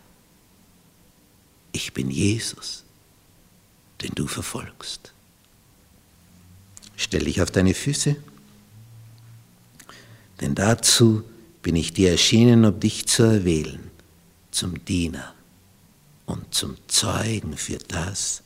Ich 1.72 1.92
bin 1.92 2.10
Jesus, 2.10 2.84
den 4.02 4.14
du 4.14 4.28
verfolgst. 4.28 5.12
Stell 6.96 7.24
dich 7.24 7.42
auf 7.42 7.50
deine 7.50 7.74
Füße, 7.74 8.16
denn 10.40 10.54
dazu 10.54 11.24
bin 11.62 11.76
ich 11.76 11.92
dir 11.92 12.12
erschienen, 12.12 12.64
um 12.64 12.78
dich 12.78 13.06
zu 13.06 13.22
erwählen, 13.24 13.90
zum 14.50 14.84
Diener 14.84 15.34
und 16.26 16.54
zum 16.54 16.76
Zeugen 16.88 17.56
für 17.56 17.78
das, 17.78 18.42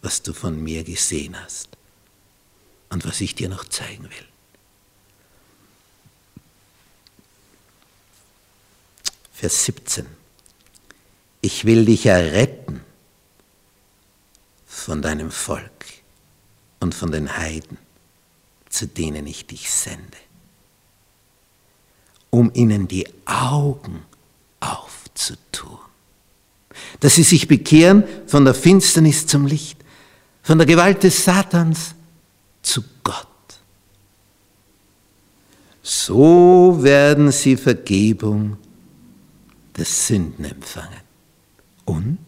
was 0.00 0.22
du 0.22 0.32
von 0.32 0.62
mir 0.62 0.84
gesehen 0.84 1.40
hast 1.40 1.68
und 2.90 3.04
was 3.04 3.20
ich 3.20 3.34
dir 3.34 3.48
noch 3.48 3.64
zeigen 3.64 4.04
will. 4.04 4.28
Vers 9.32 9.64
17. 9.64 10.06
Ich 11.40 11.64
will 11.64 11.84
dich 11.84 12.06
erretten 12.06 12.80
von 14.66 15.02
deinem 15.02 15.30
Volk 15.30 15.86
und 16.80 16.94
von 16.94 17.10
den 17.10 17.36
Heiden, 17.36 17.78
zu 18.68 18.86
denen 18.86 19.26
ich 19.26 19.46
dich 19.46 19.70
sende 19.70 20.18
um 22.32 22.50
ihnen 22.54 22.88
die 22.88 23.06
Augen 23.26 24.02
aufzutun. 24.58 25.78
Dass 27.00 27.14
sie 27.16 27.22
sich 27.22 27.46
bekehren 27.46 28.04
von 28.26 28.44
der 28.46 28.54
Finsternis 28.54 29.26
zum 29.26 29.46
Licht, 29.46 29.78
von 30.42 30.56
der 30.56 30.66
Gewalt 30.66 31.02
des 31.02 31.24
Satans 31.24 31.94
zu 32.62 32.82
Gott. 33.04 33.26
So 35.82 36.78
werden 36.80 37.30
sie 37.32 37.56
Vergebung 37.56 38.56
der 39.76 39.84
Sünden 39.84 40.46
empfangen 40.46 41.02
und 41.84 42.18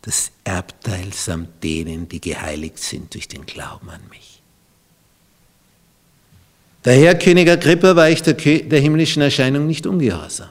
das 0.00 0.32
Erbteil 0.44 1.12
samt 1.12 1.62
denen, 1.62 2.08
die 2.08 2.20
geheiligt 2.20 2.78
sind 2.78 3.12
durch 3.14 3.28
den 3.28 3.44
Glauben 3.44 3.90
an 3.90 4.00
mich. 4.08 4.31
Der 6.84 6.94
Herr 6.94 7.14
König 7.16 7.48
Agrippa 7.48 7.94
war 7.94 8.10
ich 8.10 8.22
der, 8.22 8.34
der 8.34 8.80
himmlischen 8.80 9.22
Erscheinung 9.22 9.66
nicht 9.66 9.86
ungehorsam. 9.86 10.50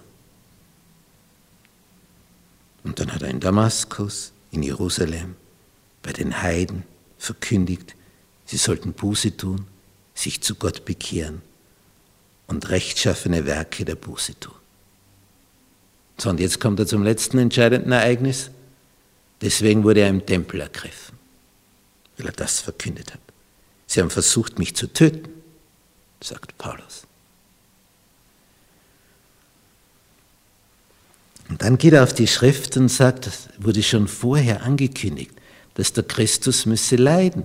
Und 2.83 2.99
dann 2.99 3.13
hat 3.13 3.21
er 3.21 3.29
in 3.29 3.39
Damaskus, 3.39 4.31
in 4.51 4.63
Jerusalem, 4.63 5.35
bei 6.01 6.13
den 6.13 6.41
Heiden 6.41 6.83
verkündigt, 7.17 7.95
sie 8.45 8.57
sollten 8.57 8.93
Buße 8.93 9.35
tun, 9.37 9.67
sich 10.15 10.41
zu 10.41 10.55
Gott 10.55 10.85
bekehren 10.85 11.41
und 12.47 12.69
rechtschaffene 12.69 13.45
Werke 13.45 13.85
der 13.85 13.95
Buße 13.95 14.39
tun. 14.39 14.55
So, 16.17 16.29
und 16.29 16.39
jetzt 16.39 16.59
kommt 16.59 16.79
er 16.79 16.87
zum 16.87 17.03
letzten 17.03 17.37
entscheidenden 17.39 17.91
Ereignis. 17.91 18.51
Deswegen 19.41 19.83
wurde 19.83 20.01
er 20.01 20.09
im 20.09 20.25
Tempel 20.25 20.61
ergriffen, 20.61 21.17
weil 22.17 22.27
er 22.27 22.33
das 22.33 22.59
verkündet 22.59 23.13
hat. 23.13 23.21
Sie 23.87 23.99
haben 23.99 24.09
versucht, 24.09 24.59
mich 24.59 24.75
zu 24.75 24.87
töten 24.87 25.40
sagt 26.23 26.57
Paulus. 26.57 27.05
Und 31.49 31.61
dann 31.61 31.77
geht 31.77 31.93
er 31.93 32.03
auf 32.03 32.13
die 32.13 32.27
Schrift 32.27 32.77
und 32.77 32.87
sagt, 32.89 33.27
das 33.27 33.49
wurde 33.59 33.83
schon 33.83 34.07
vorher 34.07 34.63
angekündigt, 34.63 35.31
dass 35.73 35.93
der 35.93 36.03
Christus 36.03 36.65
müsse 36.65 36.95
leiden 36.95 37.43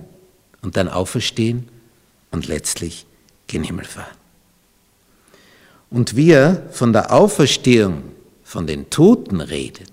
und 0.61 0.77
dann 0.77 0.87
auferstehen 0.87 1.67
und 2.31 2.47
letztlich 2.47 3.05
gen 3.47 3.63
Himmel 3.63 3.85
fahren. 3.85 4.15
Und 5.89 6.15
wie 6.15 6.31
er 6.31 6.69
von 6.71 6.93
der 6.93 7.13
Auferstehung 7.13 8.03
von 8.43 8.67
den 8.67 8.89
Toten 8.89 9.41
redet, 9.41 9.91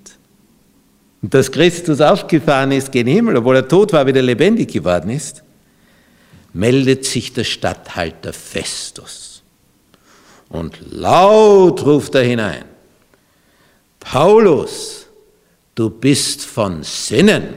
und 1.22 1.32
dass 1.32 1.50
Christus 1.50 2.02
aufgefahren 2.02 2.70
ist 2.72 2.92
gen 2.92 3.06
Himmel, 3.06 3.38
obwohl 3.38 3.56
er 3.56 3.66
tot 3.66 3.92
war, 3.94 4.06
wieder 4.06 4.20
lebendig 4.20 4.70
geworden 4.72 5.08
ist, 5.08 5.43
meldet 6.54 7.04
sich 7.04 7.32
der 7.32 7.44
Statthalter 7.44 8.32
Festus. 8.32 9.42
Und 10.48 10.78
laut 10.90 11.84
ruft 11.84 12.14
er 12.14 12.22
hinein, 12.22 12.64
Paulus, 13.98 15.06
du 15.74 15.90
bist 15.90 16.44
von 16.44 16.82
Sinnen. 16.82 17.56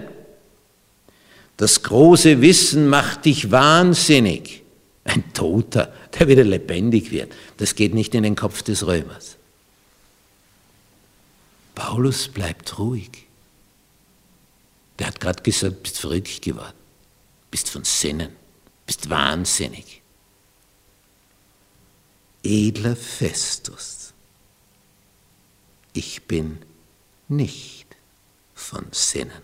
Das 1.58 1.84
große 1.84 2.42
Wissen 2.42 2.88
macht 2.88 3.26
dich 3.26 3.52
wahnsinnig. 3.52 4.64
Ein 5.04 5.34
Toter, 5.34 5.94
der 6.18 6.28
wieder 6.28 6.44
lebendig 6.44 7.12
wird, 7.12 7.32
das 7.58 7.76
geht 7.76 7.94
nicht 7.94 8.16
in 8.16 8.24
den 8.24 8.36
Kopf 8.36 8.62
des 8.62 8.86
Römers. 8.86 9.38
Paulus 11.76 12.28
bleibt 12.28 12.80
ruhig. 12.80 13.10
Der 14.98 15.08
hat 15.08 15.20
gerade 15.20 15.44
gesagt, 15.44 15.84
bist 15.84 16.00
verrückt 16.00 16.42
geworden, 16.42 16.74
bist 17.52 17.70
von 17.70 17.84
Sinnen 17.84 18.47
bist 18.88 19.10
wahnsinnig. 19.10 20.02
Edler 22.42 22.96
Festus, 22.96 24.14
ich 25.94 26.24
bin 26.24 26.66
nicht 27.28 27.98
von 28.56 28.88
Sinnen, 28.92 29.42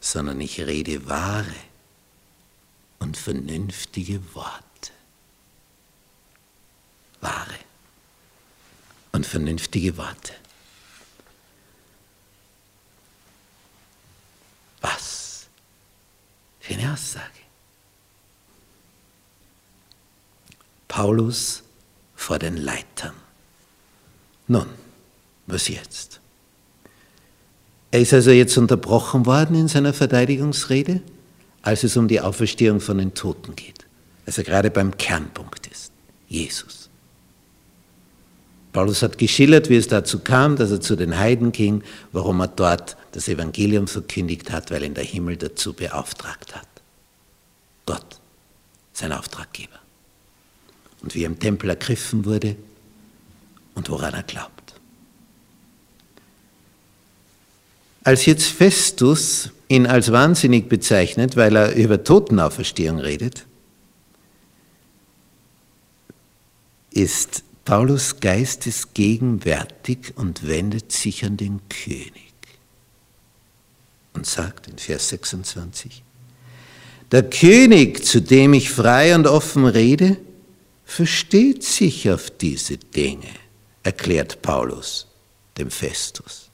sondern 0.00 0.40
ich 0.40 0.60
rede 0.60 1.08
wahre 1.08 1.54
und 2.98 3.16
vernünftige 3.16 4.34
Worte. 4.34 4.92
Wahre 7.20 7.58
und 9.12 9.26
vernünftige 9.26 9.96
Worte. 9.96 10.34
Was 14.80 15.46
für 16.60 16.74
eine 16.74 16.92
Aussage. 16.92 17.39
Paulus 20.90 21.62
vor 22.16 22.40
den 22.40 22.56
Leitern. 22.56 23.14
Nun, 24.48 24.66
was 25.46 25.68
jetzt? 25.68 26.20
Er 27.92 28.00
ist 28.00 28.12
also 28.12 28.32
jetzt 28.32 28.58
unterbrochen 28.58 29.24
worden 29.24 29.54
in 29.54 29.68
seiner 29.68 29.92
Verteidigungsrede, 29.92 31.00
als 31.62 31.84
es 31.84 31.96
um 31.96 32.08
die 32.08 32.20
Auferstehung 32.20 32.80
von 32.80 32.98
den 32.98 33.14
Toten 33.14 33.54
geht. 33.54 33.86
Also 34.26 34.42
gerade 34.42 34.70
beim 34.70 34.96
Kernpunkt 34.96 35.68
ist, 35.68 35.92
Jesus. 36.28 36.90
Paulus 38.72 39.02
hat 39.02 39.16
geschildert, 39.16 39.70
wie 39.70 39.76
es 39.76 39.86
dazu 39.86 40.18
kam, 40.18 40.56
dass 40.56 40.72
er 40.72 40.80
zu 40.80 40.96
den 40.96 41.16
Heiden 41.16 41.52
ging, 41.52 41.84
warum 42.10 42.40
er 42.40 42.48
dort 42.48 42.96
das 43.12 43.28
Evangelium 43.28 43.86
verkündigt 43.86 44.50
hat, 44.50 44.72
weil 44.72 44.82
ihn 44.82 44.94
der 44.94 45.04
Himmel 45.04 45.36
dazu 45.36 45.72
beauftragt 45.72 46.56
hat. 46.56 46.68
Gott, 47.86 48.20
sein 48.92 49.12
Auftraggeber 49.12 49.79
und 51.02 51.14
wie 51.14 51.22
er 51.22 51.26
im 51.26 51.38
Tempel 51.38 51.70
ergriffen 51.70 52.24
wurde 52.24 52.56
und 53.74 53.88
woran 53.88 54.14
er 54.14 54.22
glaubt. 54.22 54.74
Als 58.02 58.26
jetzt 58.26 58.46
Festus 58.46 59.50
ihn 59.68 59.86
als 59.86 60.10
wahnsinnig 60.10 60.68
bezeichnet, 60.68 61.36
weil 61.36 61.54
er 61.56 61.74
über 61.74 62.02
Totenauferstehung 62.02 62.98
redet, 62.98 63.46
ist 66.90 67.44
Paulus 67.64 68.20
geistesgegenwärtig 68.20 70.14
und 70.16 70.46
wendet 70.46 70.92
sich 70.92 71.24
an 71.24 71.36
den 71.36 71.60
König 71.68 72.32
und 74.12 74.26
sagt 74.26 74.66
in 74.66 74.78
Vers 74.78 75.10
26, 75.10 76.02
der 77.12 77.28
König, 77.28 78.04
zu 78.04 78.20
dem 78.20 78.54
ich 78.54 78.70
frei 78.70 79.14
und 79.14 79.26
offen 79.26 79.66
rede, 79.66 80.16
versteht 80.90 81.62
sich 81.62 82.10
auf 82.10 82.30
diese 82.30 82.76
Dinge, 82.76 83.30
erklärt 83.84 84.42
Paulus 84.42 85.06
dem 85.56 85.70
Festus. 85.70 86.50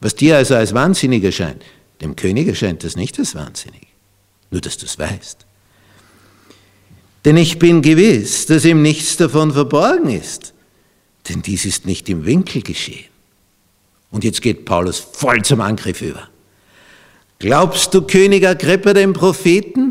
Was 0.00 0.14
dir 0.14 0.36
also 0.36 0.54
als 0.54 0.74
wahnsinnig 0.74 1.24
erscheint, 1.24 1.64
dem 2.02 2.16
König 2.16 2.48
erscheint 2.48 2.84
das 2.84 2.96
nicht 2.96 3.18
als 3.18 3.34
wahnsinnig, 3.34 3.86
nur 4.50 4.60
dass 4.60 4.76
du 4.76 4.84
es 4.84 4.98
weißt. 4.98 5.46
Denn 7.24 7.38
ich 7.38 7.58
bin 7.58 7.80
gewiss, 7.80 8.44
dass 8.44 8.66
ihm 8.66 8.82
nichts 8.82 9.16
davon 9.16 9.52
verborgen 9.52 10.10
ist, 10.10 10.52
denn 11.30 11.40
dies 11.40 11.64
ist 11.64 11.86
nicht 11.86 12.10
im 12.10 12.26
Winkel 12.26 12.60
geschehen. 12.60 13.08
Und 14.10 14.24
jetzt 14.24 14.42
geht 14.42 14.66
Paulus 14.66 14.98
voll 14.98 15.42
zum 15.42 15.62
Angriff 15.62 16.02
über. 16.02 16.28
Glaubst 17.38 17.94
du 17.94 18.02
König 18.02 18.46
Agrippa, 18.46 18.92
dem 18.92 19.12
Propheten, 19.12 19.83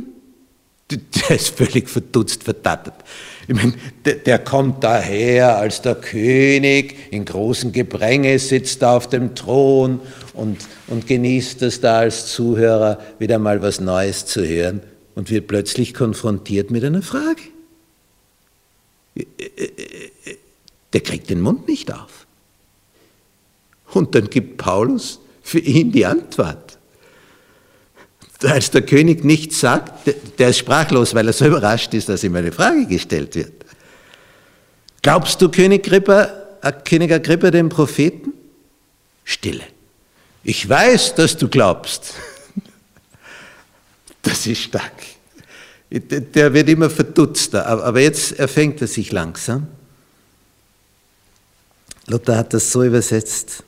Der 1.29 1.35
ist 1.35 1.49
völlig 1.49 1.89
verdutzt, 1.89 2.43
verdattert. 2.43 2.95
Ich 3.47 3.55
meine, 3.55 3.73
der, 4.05 4.15
der, 4.15 4.39
kommt 4.39 4.83
daher 4.83 5.57
als 5.57 5.81
der 5.81 5.95
König, 5.95 7.11
in 7.11 7.25
großem 7.25 7.71
Gepränge 7.71 8.39
sitzt 8.39 8.81
er 8.81 8.91
auf 8.91 9.09
dem 9.09 9.35
Thron 9.35 9.99
und, 10.33 10.59
und 10.87 11.07
genießt 11.07 11.61
es 11.63 11.81
da 11.81 11.99
als 11.99 12.27
Zuhörer, 12.27 12.99
wieder 13.19 13.39
mal 13.39 13.61
was 13.61 13.81
Neues 13.81 14.25
zu 14.25 14.45
hören 14.45 14.81
und 15.15 15.29
wird 15.29 15.47
plötzlich 15.47 15.93
konfrontiert 15.93 16.71
mit 16.71 16.83
einer 16.83 17.01
Frage. 17.01 17.41
Der 20.93 21.01
kriegt 21.01 21.29
den 21.29 21.41
Mund 21.41 21.67
nicht 21.67 21.93
auf. 21.93 22.25
Und 23.93 24.15
dann 24.15 24.29
gibt 24.29 24.57
Paulus 24.57 25.19
für 25.41 25.59
ihn 25.59 25.91
die 25.91 26.05
Antwort. 26.05 26.72
Als 28.43 28.71
der 28.71 28.81
König 28.81 29.23
nichts 29.23 29.59
sagt, 29.59 30.13
der 30.37 30.49
ist 30.49 30.59
sprachlos, 30.59 31.13
weil 31.15 31.27
er 31.27 31.33
so 31.33 31.45
überrascht 31.45 31.93
ist, 31.93 32.09
dass 32.09 32.23
ihm 32.23 32.35
eine 32.35 32.51
Frage 32.51 32.85
gestellt 32.85 33.35
wird. 33.35 33.53
Glaubst 35.01 35.41
du, 35.41 35.49
König 35.49 35.85
Agrippa, 35.85 36.29
äh, 36.61 36.71
König 36.83 37.11
Agrippa, 37.11 37.51
den 37.51 37.69
Propheten? 37.69 38.33
Stille. 39.23 39.63
Ich 40.43 40.67
weiß, 40.67 41.15
dass 41.15 41.37
du 41.37 41.47
glaubst. 41.47 42.13
Das 44.25 44.47
ist 44.47 44.61
stark. 44.61 44.93
Der 45.91 46.53
wird 46.53 46.69
immer 46.69 46.89
verdutzter, 46.89 47.67
aber 47.67 47.99
jetzt 47.99 48.39
erfängt 48.39 48.79
er 48.79 48.87
sich 48.87 49.11
langsam. 49.11 49.67
Luther 52.07 52.37
hat 52.37 52.53
das 52.53 52.71
so 52.71 52.83
übersetzt, 52.83 53.63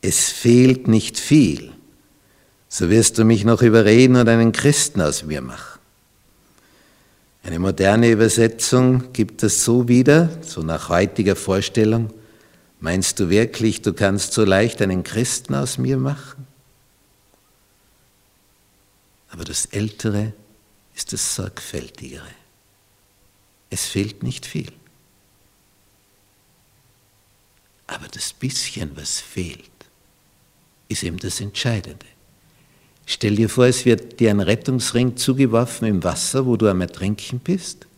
es 0.00 0.30
fehlt 0.30 0.88
nicht 0.88 1.18
viel, 1.18 1.72
so 2.72 2.88
wirst 2.88 3.18
du 3.18 3.24
mich 3.24 3.44
noch 3.44 3.62
überreden 3.62 4.14
und 4.14 4.28
einen 4.28 4.52
Christen 4.52 5.00
aus 5.00 5.24
mir 5.24 5.42
machen. 5.42 5.80
Eine 7.42 7.58
moderne 7.58 8.10
Übersetzung 8.10 9.12
gibt 9.12 9.42
das 9.42 9.64
so 9.64 9.88
wieder, 9.88 10.30
so 10.42 10.62
nach 10.62 10.88
heutiger 10.88 11.34
Vorstellung. 11.34 12.12
Meinst 12.78 13.18
du 13.18 13.28
wirklich, 13.28 13.82
du 13.82 13.92
kannst 13.92 14.32
so 14.32 14.44
leicht 14.44 14.80
einen 14.82 15.02
Christen 15.02 15.54
aus 15.56 15.78
mir 15.78 15.96
machen? 15.96 16.46
Aber 19.30 19.44
das 19.44 19.66
Ältere 19.66 20.32
ist 20.94 21.12
das 21.12 21.34
Sorgfältigere. 21.34 22.30
Es 23.68 23.86
fehlt 23.86 24.22
nicht 24.22 24.46
viel. 24.46 24.72
Aber 27.88 28.06
das 28.06 28.32
bisschen, 28.32 28.96
was 28.96 29.18
fehlt, 29.18 29.70
ist 30.88 31.02
eben 31.02 31.18
das 31.18 31.40
Entscheidende. 31.40 32.06
Stell 33.12 33.34
dir 33.34 33.48
vor, 33.48 33.66
es 33.66 33.84
wird 33.86 34.20
dir 34.20 34.30
ein 34.30 34.38
Rettungsring 34.38 35.16
zugeworfen 35.16 35.88
im 35.88 36.04
Wasser, 36.04 36.46
wo 36.46 36.56
du 36.56 36.68
am 36.68 36.80
Ertrinken 36.80 37.40
bist, 37.40 37.88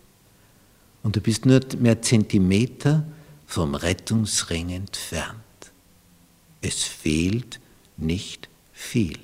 und 1.03 1.16
du 1.16 1.20
bist 1.20 1.44
nur 1.44 1.61
mehr 1.81 2.01
Zentimeter 2.01 3.05
vom 3.46 3.75
Rettungsring 3.75 4.70
entfernt. 4.70 5.37
Es 6.62 6.85
fehlt 6.85 7.61
nicht 7.98 8.48
viel. 8.72 9.18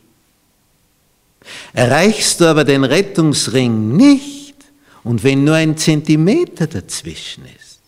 Erreichst 1.73 2.43
du 2.43 2.45
aber 2.45 2.65
den 2.65 2.85
Rettungsring 2.85 3.97
nicht, 3.97 4.57
und 5.05 5.25
wenn 5.25 5.45
nur 5.45 5.55
ein 5.55 5.79
Zentimeter 5.79 6.67
dazwischen 6.67 7.47
ist, 7.47 7.81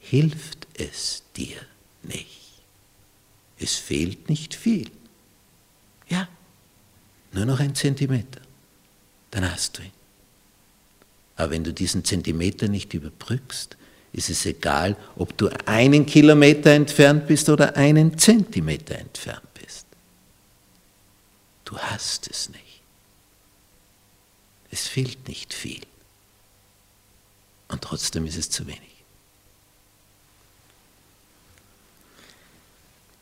hilft 0.00 0.66
es 0.74 1.22
dir 1.36 1.58
nicht. 2.02 2.64
Es 3.60 3.76
fehlt 3.76 4.28
nicht 4.28 4.56
viel. 4.56 4.90
Nur 7.32 7.44
noch 7.44 7.60
ein 7.60 7.74
Zentimeter, 7.74 8.40
dann 9.30 9.50
hast 9.50 9.78
du 9.78 9.82
ihn. 9.82 9.92
Aber 11.36 11.50
wenn 11.50 11.64
du 11.64 11.72
diesen 11.72 12.04
Zentimeter 12.04 12.68
nicht 12.68 12.92
überbrückst, 12.92 13.76
ist 14.12 14.28
es 14.28 14.44
egal, 14.44 14.96
ob 15.16 15.36
du 15.38 15.48
einen 15.66 16.04
Kilometer 16.04 16.70
entfernt 16.70 17.26
bist 17.26 17.48
oder 17.48 17.76
einen 17.76 18.18
Zentimeter 18.18 18.98
entfernt 18.98 19.54
bist. 19.54 19.86
Du 21.64 21.78
hast 21.78 22.28
es 22.28 22.48
nicht. 22.48 22.82
Es 24.72 24.88
fehlt 24.88 25.28
nicht 25.28 25.54
viel. 25.54 25.80
Und 27.68 27.82
trotzdem 27.82 28.26
ist 28.26 28.36
es 28.36 28.50
zu 28.50 28.66
wenig. 28.66 28.80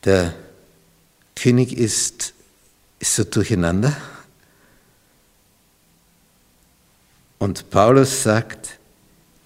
Der 0.04 0.34
König 1.34 1.72
ist, 1.72 2.32
ist 2.98 3.14
so 3.14 3.24
durcheinander. 3.24 3.96
Und 7.38 7.70
Paulus 7.70 8.22
sagt, 8.22 8.78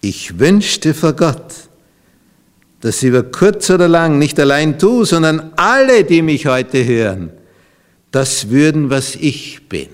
ich 0.00 0.38
wünschte 0.38 0.94
vor 0.94 1.12
Gott, 1.12 1.54
dass 2.80 3.02
über 3.02 3.22
kurz 3.22 3.70
oder 3.70 3.86
lang 3.86 4.18
nicht 4.18 4.40
allein 4.40 4.78
du, 4.78 5.04
sondern 5.04 5.52
alle, 5.56 6.04
die 6.04 6.22
mich 6.22 6.46
heute 6.46 6.84
hören, 6.84 7.30
das 8.10 8.48
würden, 8.48 8.90
was 8.90 9.14
ich 9.14 9.68
bin. 9.68 9.88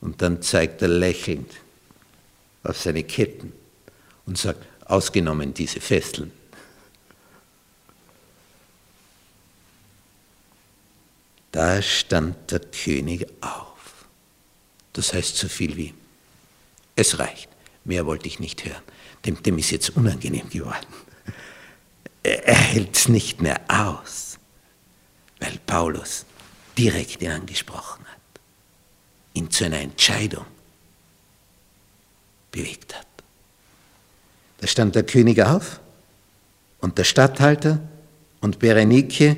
Und 0.00 0.20
dann 0.20 0.42
zeigt 0.42 0.82
er 0.82 0.88
lächelnd 0.88 1.50
auf 2.62 2.78
seine 2.78 3.04
Ketten 3.04 3.52
und 4.26 4.36
sagt, 4.36 4.66
ausgenommen 4.86 5.54
diese 5.54 5.80
Fesseln. 5.80 6.30
Da 11.54 11.80
stand 11.80 12.50
der 12.50 12.58
König 12.58 13.28
auf. 13.40 14.06
Das 14.92 15.14
heißt 15.14 15.36
so 15.36 15.46
viel 15.46 15.76
wie, 15.76 15.94
es 16.96 17.20
reicht, 17.20 17.48
mehr 17.84 18.06
wollte 18.06 18.26
ich 18.26 18.40
nicht 18.40 18.64
hören. 18.64 18.82
Dem, 19.24 19.40
dem 19.40 19.58
ist 19.58 19.70
jetzt 19.70 19.90
unangenehm 19.90 20.50
geworden. 20.50 20.88
Er 22.24 22.56
hält 22.56 22.96
es 22.96 23.08
nicht 23.08 23.40
mehr 23.40 23.60
aus, 23.68 24.36
weil 25.38 25.60
Paulus 25.64 26.26
direkt 26.76 27.22
ihn 27.22 27.30
angesprochen 27.30 28.04
hat, 28.04 28.40
ihn 29.34 29.48
zu 29.48 29.66
einer 29.66 29.78
Entscheidung 29.78 30.46
bewegt 32.50 32.98
hat. 32.98 33.06
Da 34.58 34.66
stand 34.66 34.96
der 34.96 35.04
König 35.04 35.40
auf 35.40 35.78
und 36.80 36.98
der 36.98 37.04
Statthalter 37.04 37.78
und 38.40 38.58
Berenike 38.58 39.36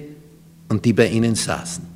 und 0.70 0.86
die 0.86 0.94
bei 0.94 1.08
ihnen 1.08 1.34
saßen. 1.34 1.95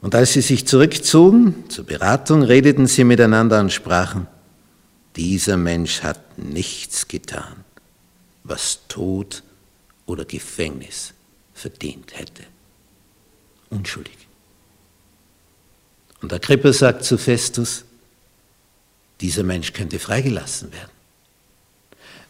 Und 0.00 0.14
als 0.14 0.32
sie 0.32 0.40
sich 0.40 0.66
zurückzogen 0.66 1.68
zur 1.68 1.84
Beratung, 1.84 2.42
redeten 2.42 2.86
sie 2.86 3.04
miteinander 3.04 3.60
und 3.60 3.72
sprachen, 3.72 4.26
dieser 5.16 5.56
Mensch 5.56 6.02
hat 6.02 6.38
nichts 6.38 7.06
getan, 7.08 7.64
was 8.44 8.80
Tod 8.88 9.42
oder 10.06 10.24
Gefängnis 10.24 11.12
verdient 11.52 12.18
hätte. 12.18 12.44
Unschuldig. 13.68 14.16
Und 16.22 16.32
Agrippa 16.32 16.72
sagt 16.72 17.04
zu 17.04 17.18
Festus, 17.18 17.84
dieser 19.20 19.42
Mensch 19.42 19.72
könnte 19.72 19.98
freigelassen 19.98 20.72
werden, 20.72 20.90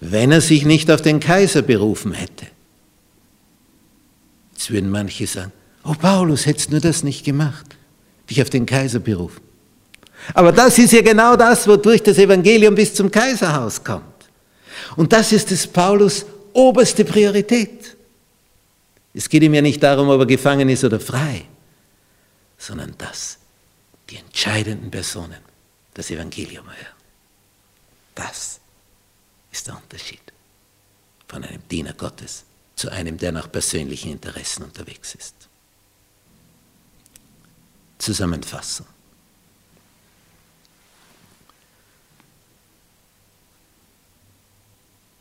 wenn 0.00 0.32
er 0.32 0.40
sich 0.40 0.64
nicht 0.64 0.90
auf 0.90 1.02
den 1.02 1.20
Kaiser 1.20 1.62
berufen 1.62 2.12
hätte. 2.12 2.46
Jetzt 4.52 4.70
würden 4.70 4.90
manche 4.90 5.26
sagen, 5.26 5.52
Oh 5.84 5.94
Paulus, 5.94 6.46
hättest 6.46 6.70
nur 6.70 6.80
das 6.80 7.02
nicht 7.02 7.24
gemacht, 7.24 7.76
dich 8.28 8.42
auf 8.42 8.50
den 8.50 8.66
Kaiser 8.66 8.98
berufen. 8.98 9.40
Aber 10.34 10.52
das 10.52 10.78
ist 10.78 10.92
ja 10.92 11.00
genau 11.00 11.36
das, 11.36 11.66
wodurch 11.66 12.02
das 12.02 12.18
Evangelium 12.18 12.74
bis 12.74 12.94
zum 12.94 13.10
Kaiserhaus 13.10 13.82
kommt. 13.82 14.04
Und 14.96 15.12
das 15.12 15.32
ist 15.32 15.50
des 15.50 15.66
Paulus 15.66 16.26
oberste 16.52 17.04
Priorität. 17.04 17.96
Es 19.14 19.28
geht 19.28 19.42
ihm 19.42 19.54
ja 19.54 19.62
nicht 19.62 19.82
darum, 19.82 20.08
ob 20.08 20.20
er 20.20 20.26
gefangen 20.26 20.68
ist 20.68 20.84
oder 20.84 21.00
frei, 21.00 21.46
sondern 22.58 22.94
dass 22.98 23.38
die 24.10 24.16
entscheidenden 24.16 24.90
Personen 24.90 25.38
das 25.94 26.10
Evangelium 26.10 26.66
hören. 26.66 26.94
Das 28.14 28.60
ist 29.50 29.66
der 29.66 29.76
Unterschied 29.76 30.20
von 31.26 31.42
einem 31.42 31.66
Diener 31.68 31.94
Gottes 31.94 32.44
zu 32.76 32.90
einem, 32.90 33.16
der 33.16 33.32
nach 33.32 33.50
persönlichen 33.50 34.12
Interessen 34.12 34.64
unterwegs 34.64 35.14
ist 35.14 35.49
zusammenfassen. 38.00 38.86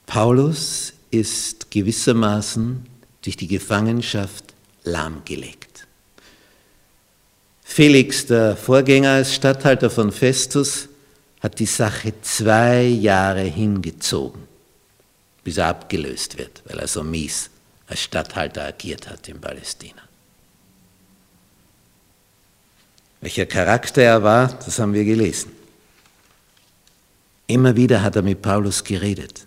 Paulus 0.05 0.93
ist 1.11 1.69
gewissermaßen 1.69 2.85
durch 3.21 3.37
die 3.37 3.47
Gefangenschaft 3.47 4.43
lahmgelegt. 4.83 5.85
Felix, 7.63 8.25
der 8.25 8.57
Vorgänger 8.57 9.11
als 9.11 9.35
Statthalter 9.35 9.91
von 9.91 10.11
Festus, 10.11 10.89
hat 11.39 11.59
die 11.59 11.67
Sache 11.67 12.13
zwei 12.21 12.83
Jahre 12.83 13.43
hingezogen, 13.43 14.41
bis 15.43 15.57
er 15.57 15.67
abgelöst 15.67 16.37
wird, 16.37 16.63
weil 16.65 16.79
er 16.79 16.87
so 16.87 17.03
mies 17.03 17.49
als 17.87 18.01
Statthalter 18.01 18.65
agiert 18.65 19.07
hat 19.09 19.27
in 19.29 19.39
Palästina. 19.39 20.08
Welcher 23.21 23.45
Charakter 23.45 24.01
er 24.01 24.23
war, 24.23 24.47
das 24.47 24.79
haben 24.79 24.93
wir 24.93 25.03
gelesen. 25.03 25.51
Immer 27.47 27.75
wieder 27.75 28.01
hat 28.01 28.15
er 28.15 28.21
mit 28.21 28.41
Paulus 28.41 28.83
geredet. 28.83 29.45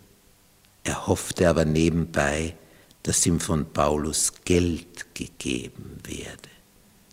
Er 0.85 1.07
hoffte 1.07 1.49
aber 1.49 1.65
nebenbei, 1.65 2.55
dass 3.03 3.25
ihm 3.27 3.41
von 3.41 3.73
Paulus 3.73 4.33
Geld 4.45 5.15
gegeben 5.15 6.01
werde. 6.05 6.51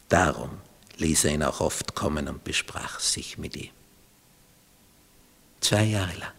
Darum 0.10 0.50
ließ 0.98 1.26
er 1.26 1.34
ihn 1.34 1.44
auch 1.44 1.62
oft 1.62 1.96
kommen 1.96 2.28
und 2.28 2.44
besprach 2.44 3.00
sich 3.00 3.38
mit 3.38 3.56
ihm. 3.56 3.70
Zwei 5.62 5.84
Jahre 5.84 6.18
lang. 6.18 6.32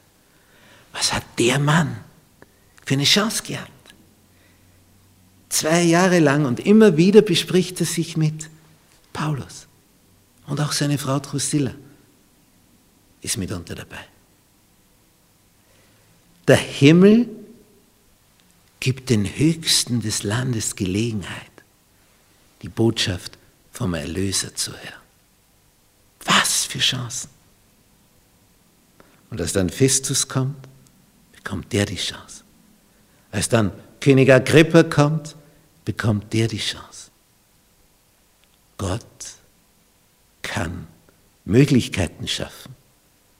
Was 0.93 1.13
hat 1.13 1.25
der 1.39 1.59
Mann 1.59 1.99
für 2.85 2.95
eine 2.95 3.05
Chance 3.05 3.43
gehabt? 3.45 3.71
Zwei 5.49 5.83
Jahre 5.83 6.19
lang 6.19 6.45
und 6.45 6.61
immer 6.61 6.97
wieder 6.97 7.23
bespricht 7.23 7.81
er 7.81 7.87
sich 7.87 8.17
mit 8.17 8.51
Paulus. 9.13 9.67
Und 10.51 10.61
auch 10.61 10.73
seine 10.73 10.99
Frau 10.99 11.21
Drusilla 11.21 11.73
ist 13.21 13.37
mitunter 13.37 13.77
dabei. 13.77 14.05
Der 16.49 16.57
Himmel 16.57 17.29
gibt 18.81 19.11
den 19.11 19.27
Höchsten 19.27 20.01
des 20.01 20.25
Landes 20.25 20.75
Gelegenheit, 20.75 21.53
die 22.63 22.69
Botschaft 22.69 23.39
vom 23.71 23.95
Erlöser 23.95 24.53
zu 24.57 24.73
hören. 24.73 25.03
Was 26.25 26.65
für 26.65 26.81
Chancen! 26.81 27.31
Und 29.31 29.41
als 29.41 29.53
dann 29.53 29.71
Festus 29.71 30.27
kommt, 30.27 30.67
bekommt 31.31 31.73
der 31.73 31.87
die 31.87 31.95
Chance. 31.95 32.43
Als 33.31 33.49
dann 33.49 33.71
König 34.01 34.33
Agrippa 34.33 34.83
kommt, 34.83 35.37
bekommt 35.85 36.33
der 36.33 36.49
die 36.49 36.59
Chance. 36.59 37.13
Gott 38.77 39.05
kann 40.51 40.89
Möglichkeiten 41.45 42.27
schaffen, 42.27 42.75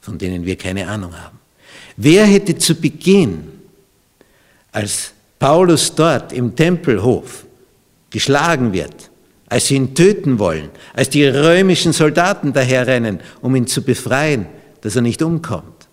von 0.01 0.17
denen 0.17 0.47
wir 0.47 0.57
keine 0.57 0.87
Ahnung 0.87 1.13
haben. 1.21 1.39
Wer 1.97 2.25
hätte 2.25 2.57
zu 2.57 2.75
Beginn, 2.75 3.49
als 4.71 5.13
Paulus 5.41 5.93
dort 5.95 6.33
im 6.33 6.55
Tempelhof 6.55 7.45
geschlagen 8.11 8.73
wird, 8.73 9.11
als 9.49 9.67
sie 9.67 9.75
ihn 9.75 9.95
töten 9.95 10.39
wollen, 10.39 10.71
als 10.95 11.11
die 11.11 11.25
römischen 11.25 11.93
Soldaten 11.93 12.53
daherrennen, 12.53 13.21
um 13.41 13.57
ihn 13.57 13.67
zu 13.67 13.83
befreien, 13.83 14.47
dass 14.81 14.95
er 14.95 15.03
nicht 15.03 15.21
umkommt. 15.21 15.89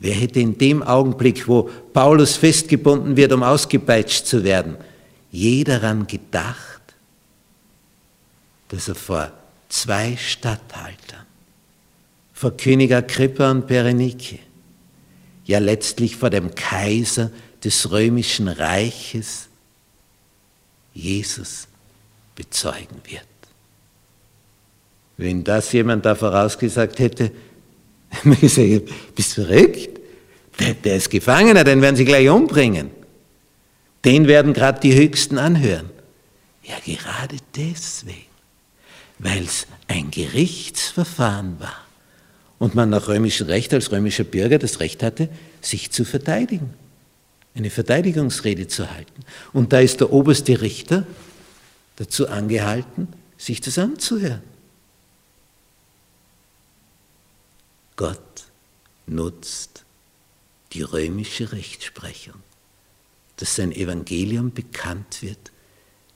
Wer 0.00 0.12
hätte 0.12 0.40
in 0.40 0.58
dem 0.58 0.82
Augenblick, 0.82 1.48
wo 1.48 1.70
Paulus 1.94 2.36
festgebunden 2.36 3.16
wird, 3.16 3.32
um 3.32 3.42
ausgepeitscht 3.42 4.26
zu 4.26 4.44
werden, 4.44 4.76
je 5.30 5.64
daran 5.64 6.06
gedacht, 6.06 6.82
dass 8.68 8.88
er 8.88 8.94
vor 8.96 9.32
zwei 9.74 10.16
Statthaltern, 10.16 11.26
vor 12.32 12.56
König 12.56 12.94
Agrippa 12.94 13.50
und 13.50 13.66
Berenike, 13.66 14.38
ja 15.46 15.58
letztlich 15.58 16.16
vor 16.16 16.30
dem 16.30 16.54
Kaiser 16.54 17.30
des 17.62 17.90
römischen 17.90 18.46
Reiches 18.46 19.48
Jesus 20.92 21.66
bezeugen 22.36 23.00
wird. 23.04 23.26
Wenn 25.16 25.42
das 25.42 25.72
jemand 25.72 26.04
da 26.04 26.14
vorausgesagt 26.14 27.00
hätte, 27.00 27.32
gesagt, 28.40 29.14
bist 29.16 29.36
du 29.36 29.44
verrückt? 29.44 30.00
Der, 30.60 30.74
der 30.74 30.96
ist 30.96 31.10
Gefangener, 31.10 31.64
den 31.64 31.82
werden 31.82 31.96
sie 31.96 32.04
gleich 32.04 32.28
umbringen. 32.28 32.90
Den 34.04 34.28
werden 34.28 34.52
gerade 34.52 34.78
die 34.78 34.94
Höchsten 34.94 35.36
anhören. 35.36 35.90
Ja, 36.62 36.76
gerade 36.84 37.36
deswegen, 37.56 38.33
weil 39.18 39.44
es 39.44 39.66
ein 39.88 40.10
Gerichtsverfahren 40.10 41.60
war 41.60 41.84
und 42.58 42.74
man 42.74 42.90
nach 42.90 43.08
römischem 43.08 43.46
Recht 43.46 43.72
als 43.72 43.92
römischer 43.92 44.24
Bürger 44.24 44.58
das 44.58 44.80
Recht 44.80 45.02
hatte, 45.02 45.28
sich 45.60 45.90
zu 45.90 46.04
verteidigen, 46.04 46.74
eine 47.54 47.70
Verteidigungsrede 47.70 48.68
zu 48.68 48.90
halten. 48.90 49.24
Und 49.52 49.72
da 49.72 49.80
ist 49.80 50.00
der 50.00 50.12
oberste 50.12 50.60
Richter 50.60 51.06
dazu 51.96 52.28
angehalten, 52.28 53.08
sich 53.38 53.60
das 53.60 53.78
anzuhören. 53.78 54.42
Gott 57.96 58.18
nutzt 59.06 59.84
die 60.72 60.82
römische 60.82 61.52
Rechtsprechung, 61.52 62.34
dass 63.36 63.54
sein 63.54 63.70
Evangelium 63.70 64.52
bekannt 64.52 65.22
wird 65.22 65.52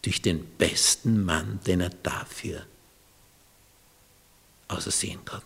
durch 0.03 0.21
den 0.21 0.45
besten 0.57 1.25
Mann, 1.25 1.61
den 1.67 1.81
er 1.81 1.91
dafür 2.03 2.63
ausersehen 4.69 5.25
konnte. 5.25 5.45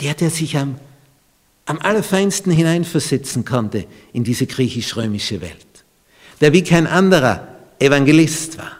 Der, 0.00 0.14
der 0.14 0.30
sich 0.30 0.56
am, 0.56 0.78
am 1.64 1.78
allerfeinsten 1.78 2.52
hineinversetzen 2.52 3.44
konnte 3.44 3.86
in 4.12 4.24
diese 4.24 4.46
griechisch-römische 4.46 5.40
Welt, 5.40 5.66
der 6.40 6.52
wie 6.52 6.62
kein 6.62 6.86
anderer 6.86 7.48
Evangelist 7.78 8.58
war, 8.58 8.76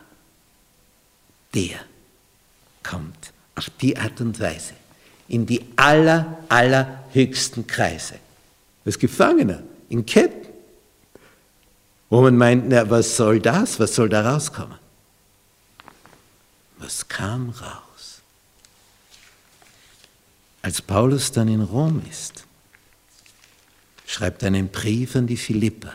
der 1.54 1.78
kommt 2.82 3.32
auf 3.54 3.70
die 3.80 3.96
Art 3.96 4.20
und 4.20 4.38
Weise 4.38 4.74
in 5.28 5.46
die 5.46 5.64
aller, 5.76 6.38
allerhöchsten 6.48 7.66
Kreise. 7.66 8.14
Als 8.84 8.98
Gefangener, 8.98 9.62
in 9.88 10.06
Ketten. 10.06 10.46
Wo 12.08 12.20
man 12.22 12.36
meint, 12.36 12.68
na, 12.68 12.88
was 12.88 13.16
soll 13.16 13.40
das? 13.40 13.80
Was 13.80 13.94
soll 13.94 14.08
da 14.08 14.30
rauskommen? 14.32 14.78
Was 16.78 17.08
kam 17.08 17.50
raus? 17.50 17.85
Als 20.66 20.82
Paulus 20.82 21.30
dann 21.30 21.46
in 21.46 21.60
Rom 21.60 22.02
ist, 22.10 22.44
schreibt 24.04 24.42
er 24.42 24.48
einen 24.48 24.68
Brief 24.68 25.14
an 25.14 25.28
die 25.28 25.36
Philipper, 25.36 25.94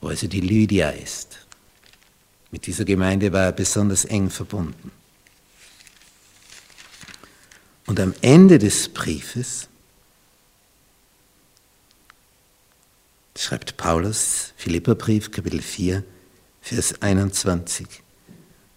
wo 0.00 0.08
also 0.08 0.26
die 0.26 0.40
Lydia 0.40 0.88
ist. 0.88 1.36
Mit 2.50 2.66
dieser 2.66 2.86
Gemeinde 2.86 3.30
war 3.30 3.42
er 3.42 3.52
besonders 3.52 4.06
eng 4.06 4.30
verbunden. 4.30 4.90
Und 7.84 8.00
am 8.00 8.14
Ende 8.22 8.58
des 8.58 8.88
Briefes 8.88 9.68
schreibt 13.36 13.76
Paulus, 13.76 14.54
Philipperbrief, 14.56 15.30
Kapitel 15.30 15.60
4, 15.60 16.02
Vers 16.62 17.02
21, 17.02 17.86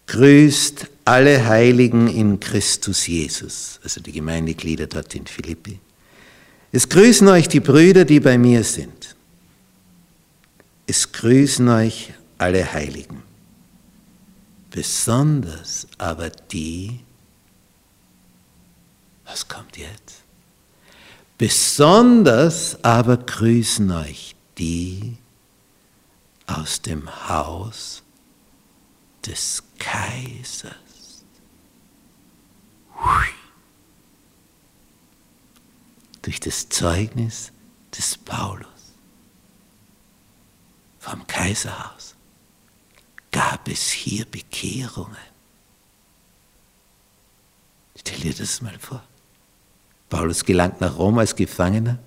grüßt 0.06 0.90
alle 1.04 1.46
Heiligen 1.46 2.08
in 2.08 2.40
Christus 2.40 3.06
Jesus, 3.06 3.78
also 3.82 4.00
die 4.00 4.12
Gemeindeglieder 4.12 4.86
dort 4.86 5.14
in 5.14 5.26
Philippi. 5.26 5.78
Es 6.72 6.88
grüßen 6.88 7.28
euch 7.28 7.48
die 7.48 7.60
Brüder, 7.60 8.04
die 8.04 8.20
bei 8.20 8.38
mir 8.38 8.64
sind. 8.64 9.14
Es 10.86 11.12
grüßen 11.12 11.68
euch 11.68 12.12
alle 12.38 12.72
Heiligen. 12.72 13.22
Besonders 14.70 15.86
aber 15.98 16.30
die, 16.30 17.00
was 19.24 19.46
kommt 19.46 19.76
jetzt? 19.76 20.22
Besonders 21.38 22.82
aber 22.82 23.18
grüßen 23.18 23.90
euch 23.90 24.34
die 24.58 25.16
aus 26.46 26.82
dem 26.82 27.08
Haus 27.28 28.02
des 29.24 29.62
Kaisers. 29.78 30.83
Durch 36.22 36.40
das 36.40 36.70
Zeugnis 36.70 37.52
des 37.96 38.16
Paulus 38.16 38.68
vom 40.98 41.26
Kaiserhaus 41.26 42.14
gab 43.30 43.68
es 43.68 43.90
hier 43.90 44.24
Bekehrungen. 44.24 45.16
Stell 47.94 48.20
dir 48.20 48.34
das 48.34 48.62
mal 48.62 48.78
vor. 48.78 49.02
Paulus 50.08 50.46
gelangt 50.46 50.80
nach 50.80 50.96
Rom 50.96 51.18
als 51.18 51.36
Gefangener, 51.36 51.98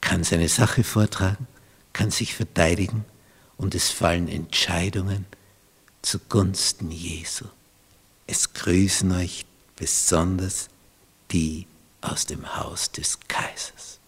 kann 0.00 0.24
seine 0.24 0.48
Sache 0.48 0.84
vortragen, 0.84 1.46
kann 1.92 2.10
sich 2.10 2.34
verteidigen 2.34 3.04
und 3.58 3.74
es 3.74 3.90
fallen 3.90 4.28
Entscheidungen 4.28 5.26
zugunsten 6.00 6.90
Jesu. 6.90 7.44
Es 8.26 8.52
grüßen 8.52 9.10
euch 9.12 9.44
besonders 9.76 10.68
die 11.30 11.66
aus 12.00 12.26
dem 12.26 12.56
Haus 12.56 12.90
des 12.90 13.18
Kaisers. 13.28 13.98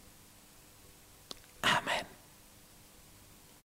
Amen. 1.62 2.15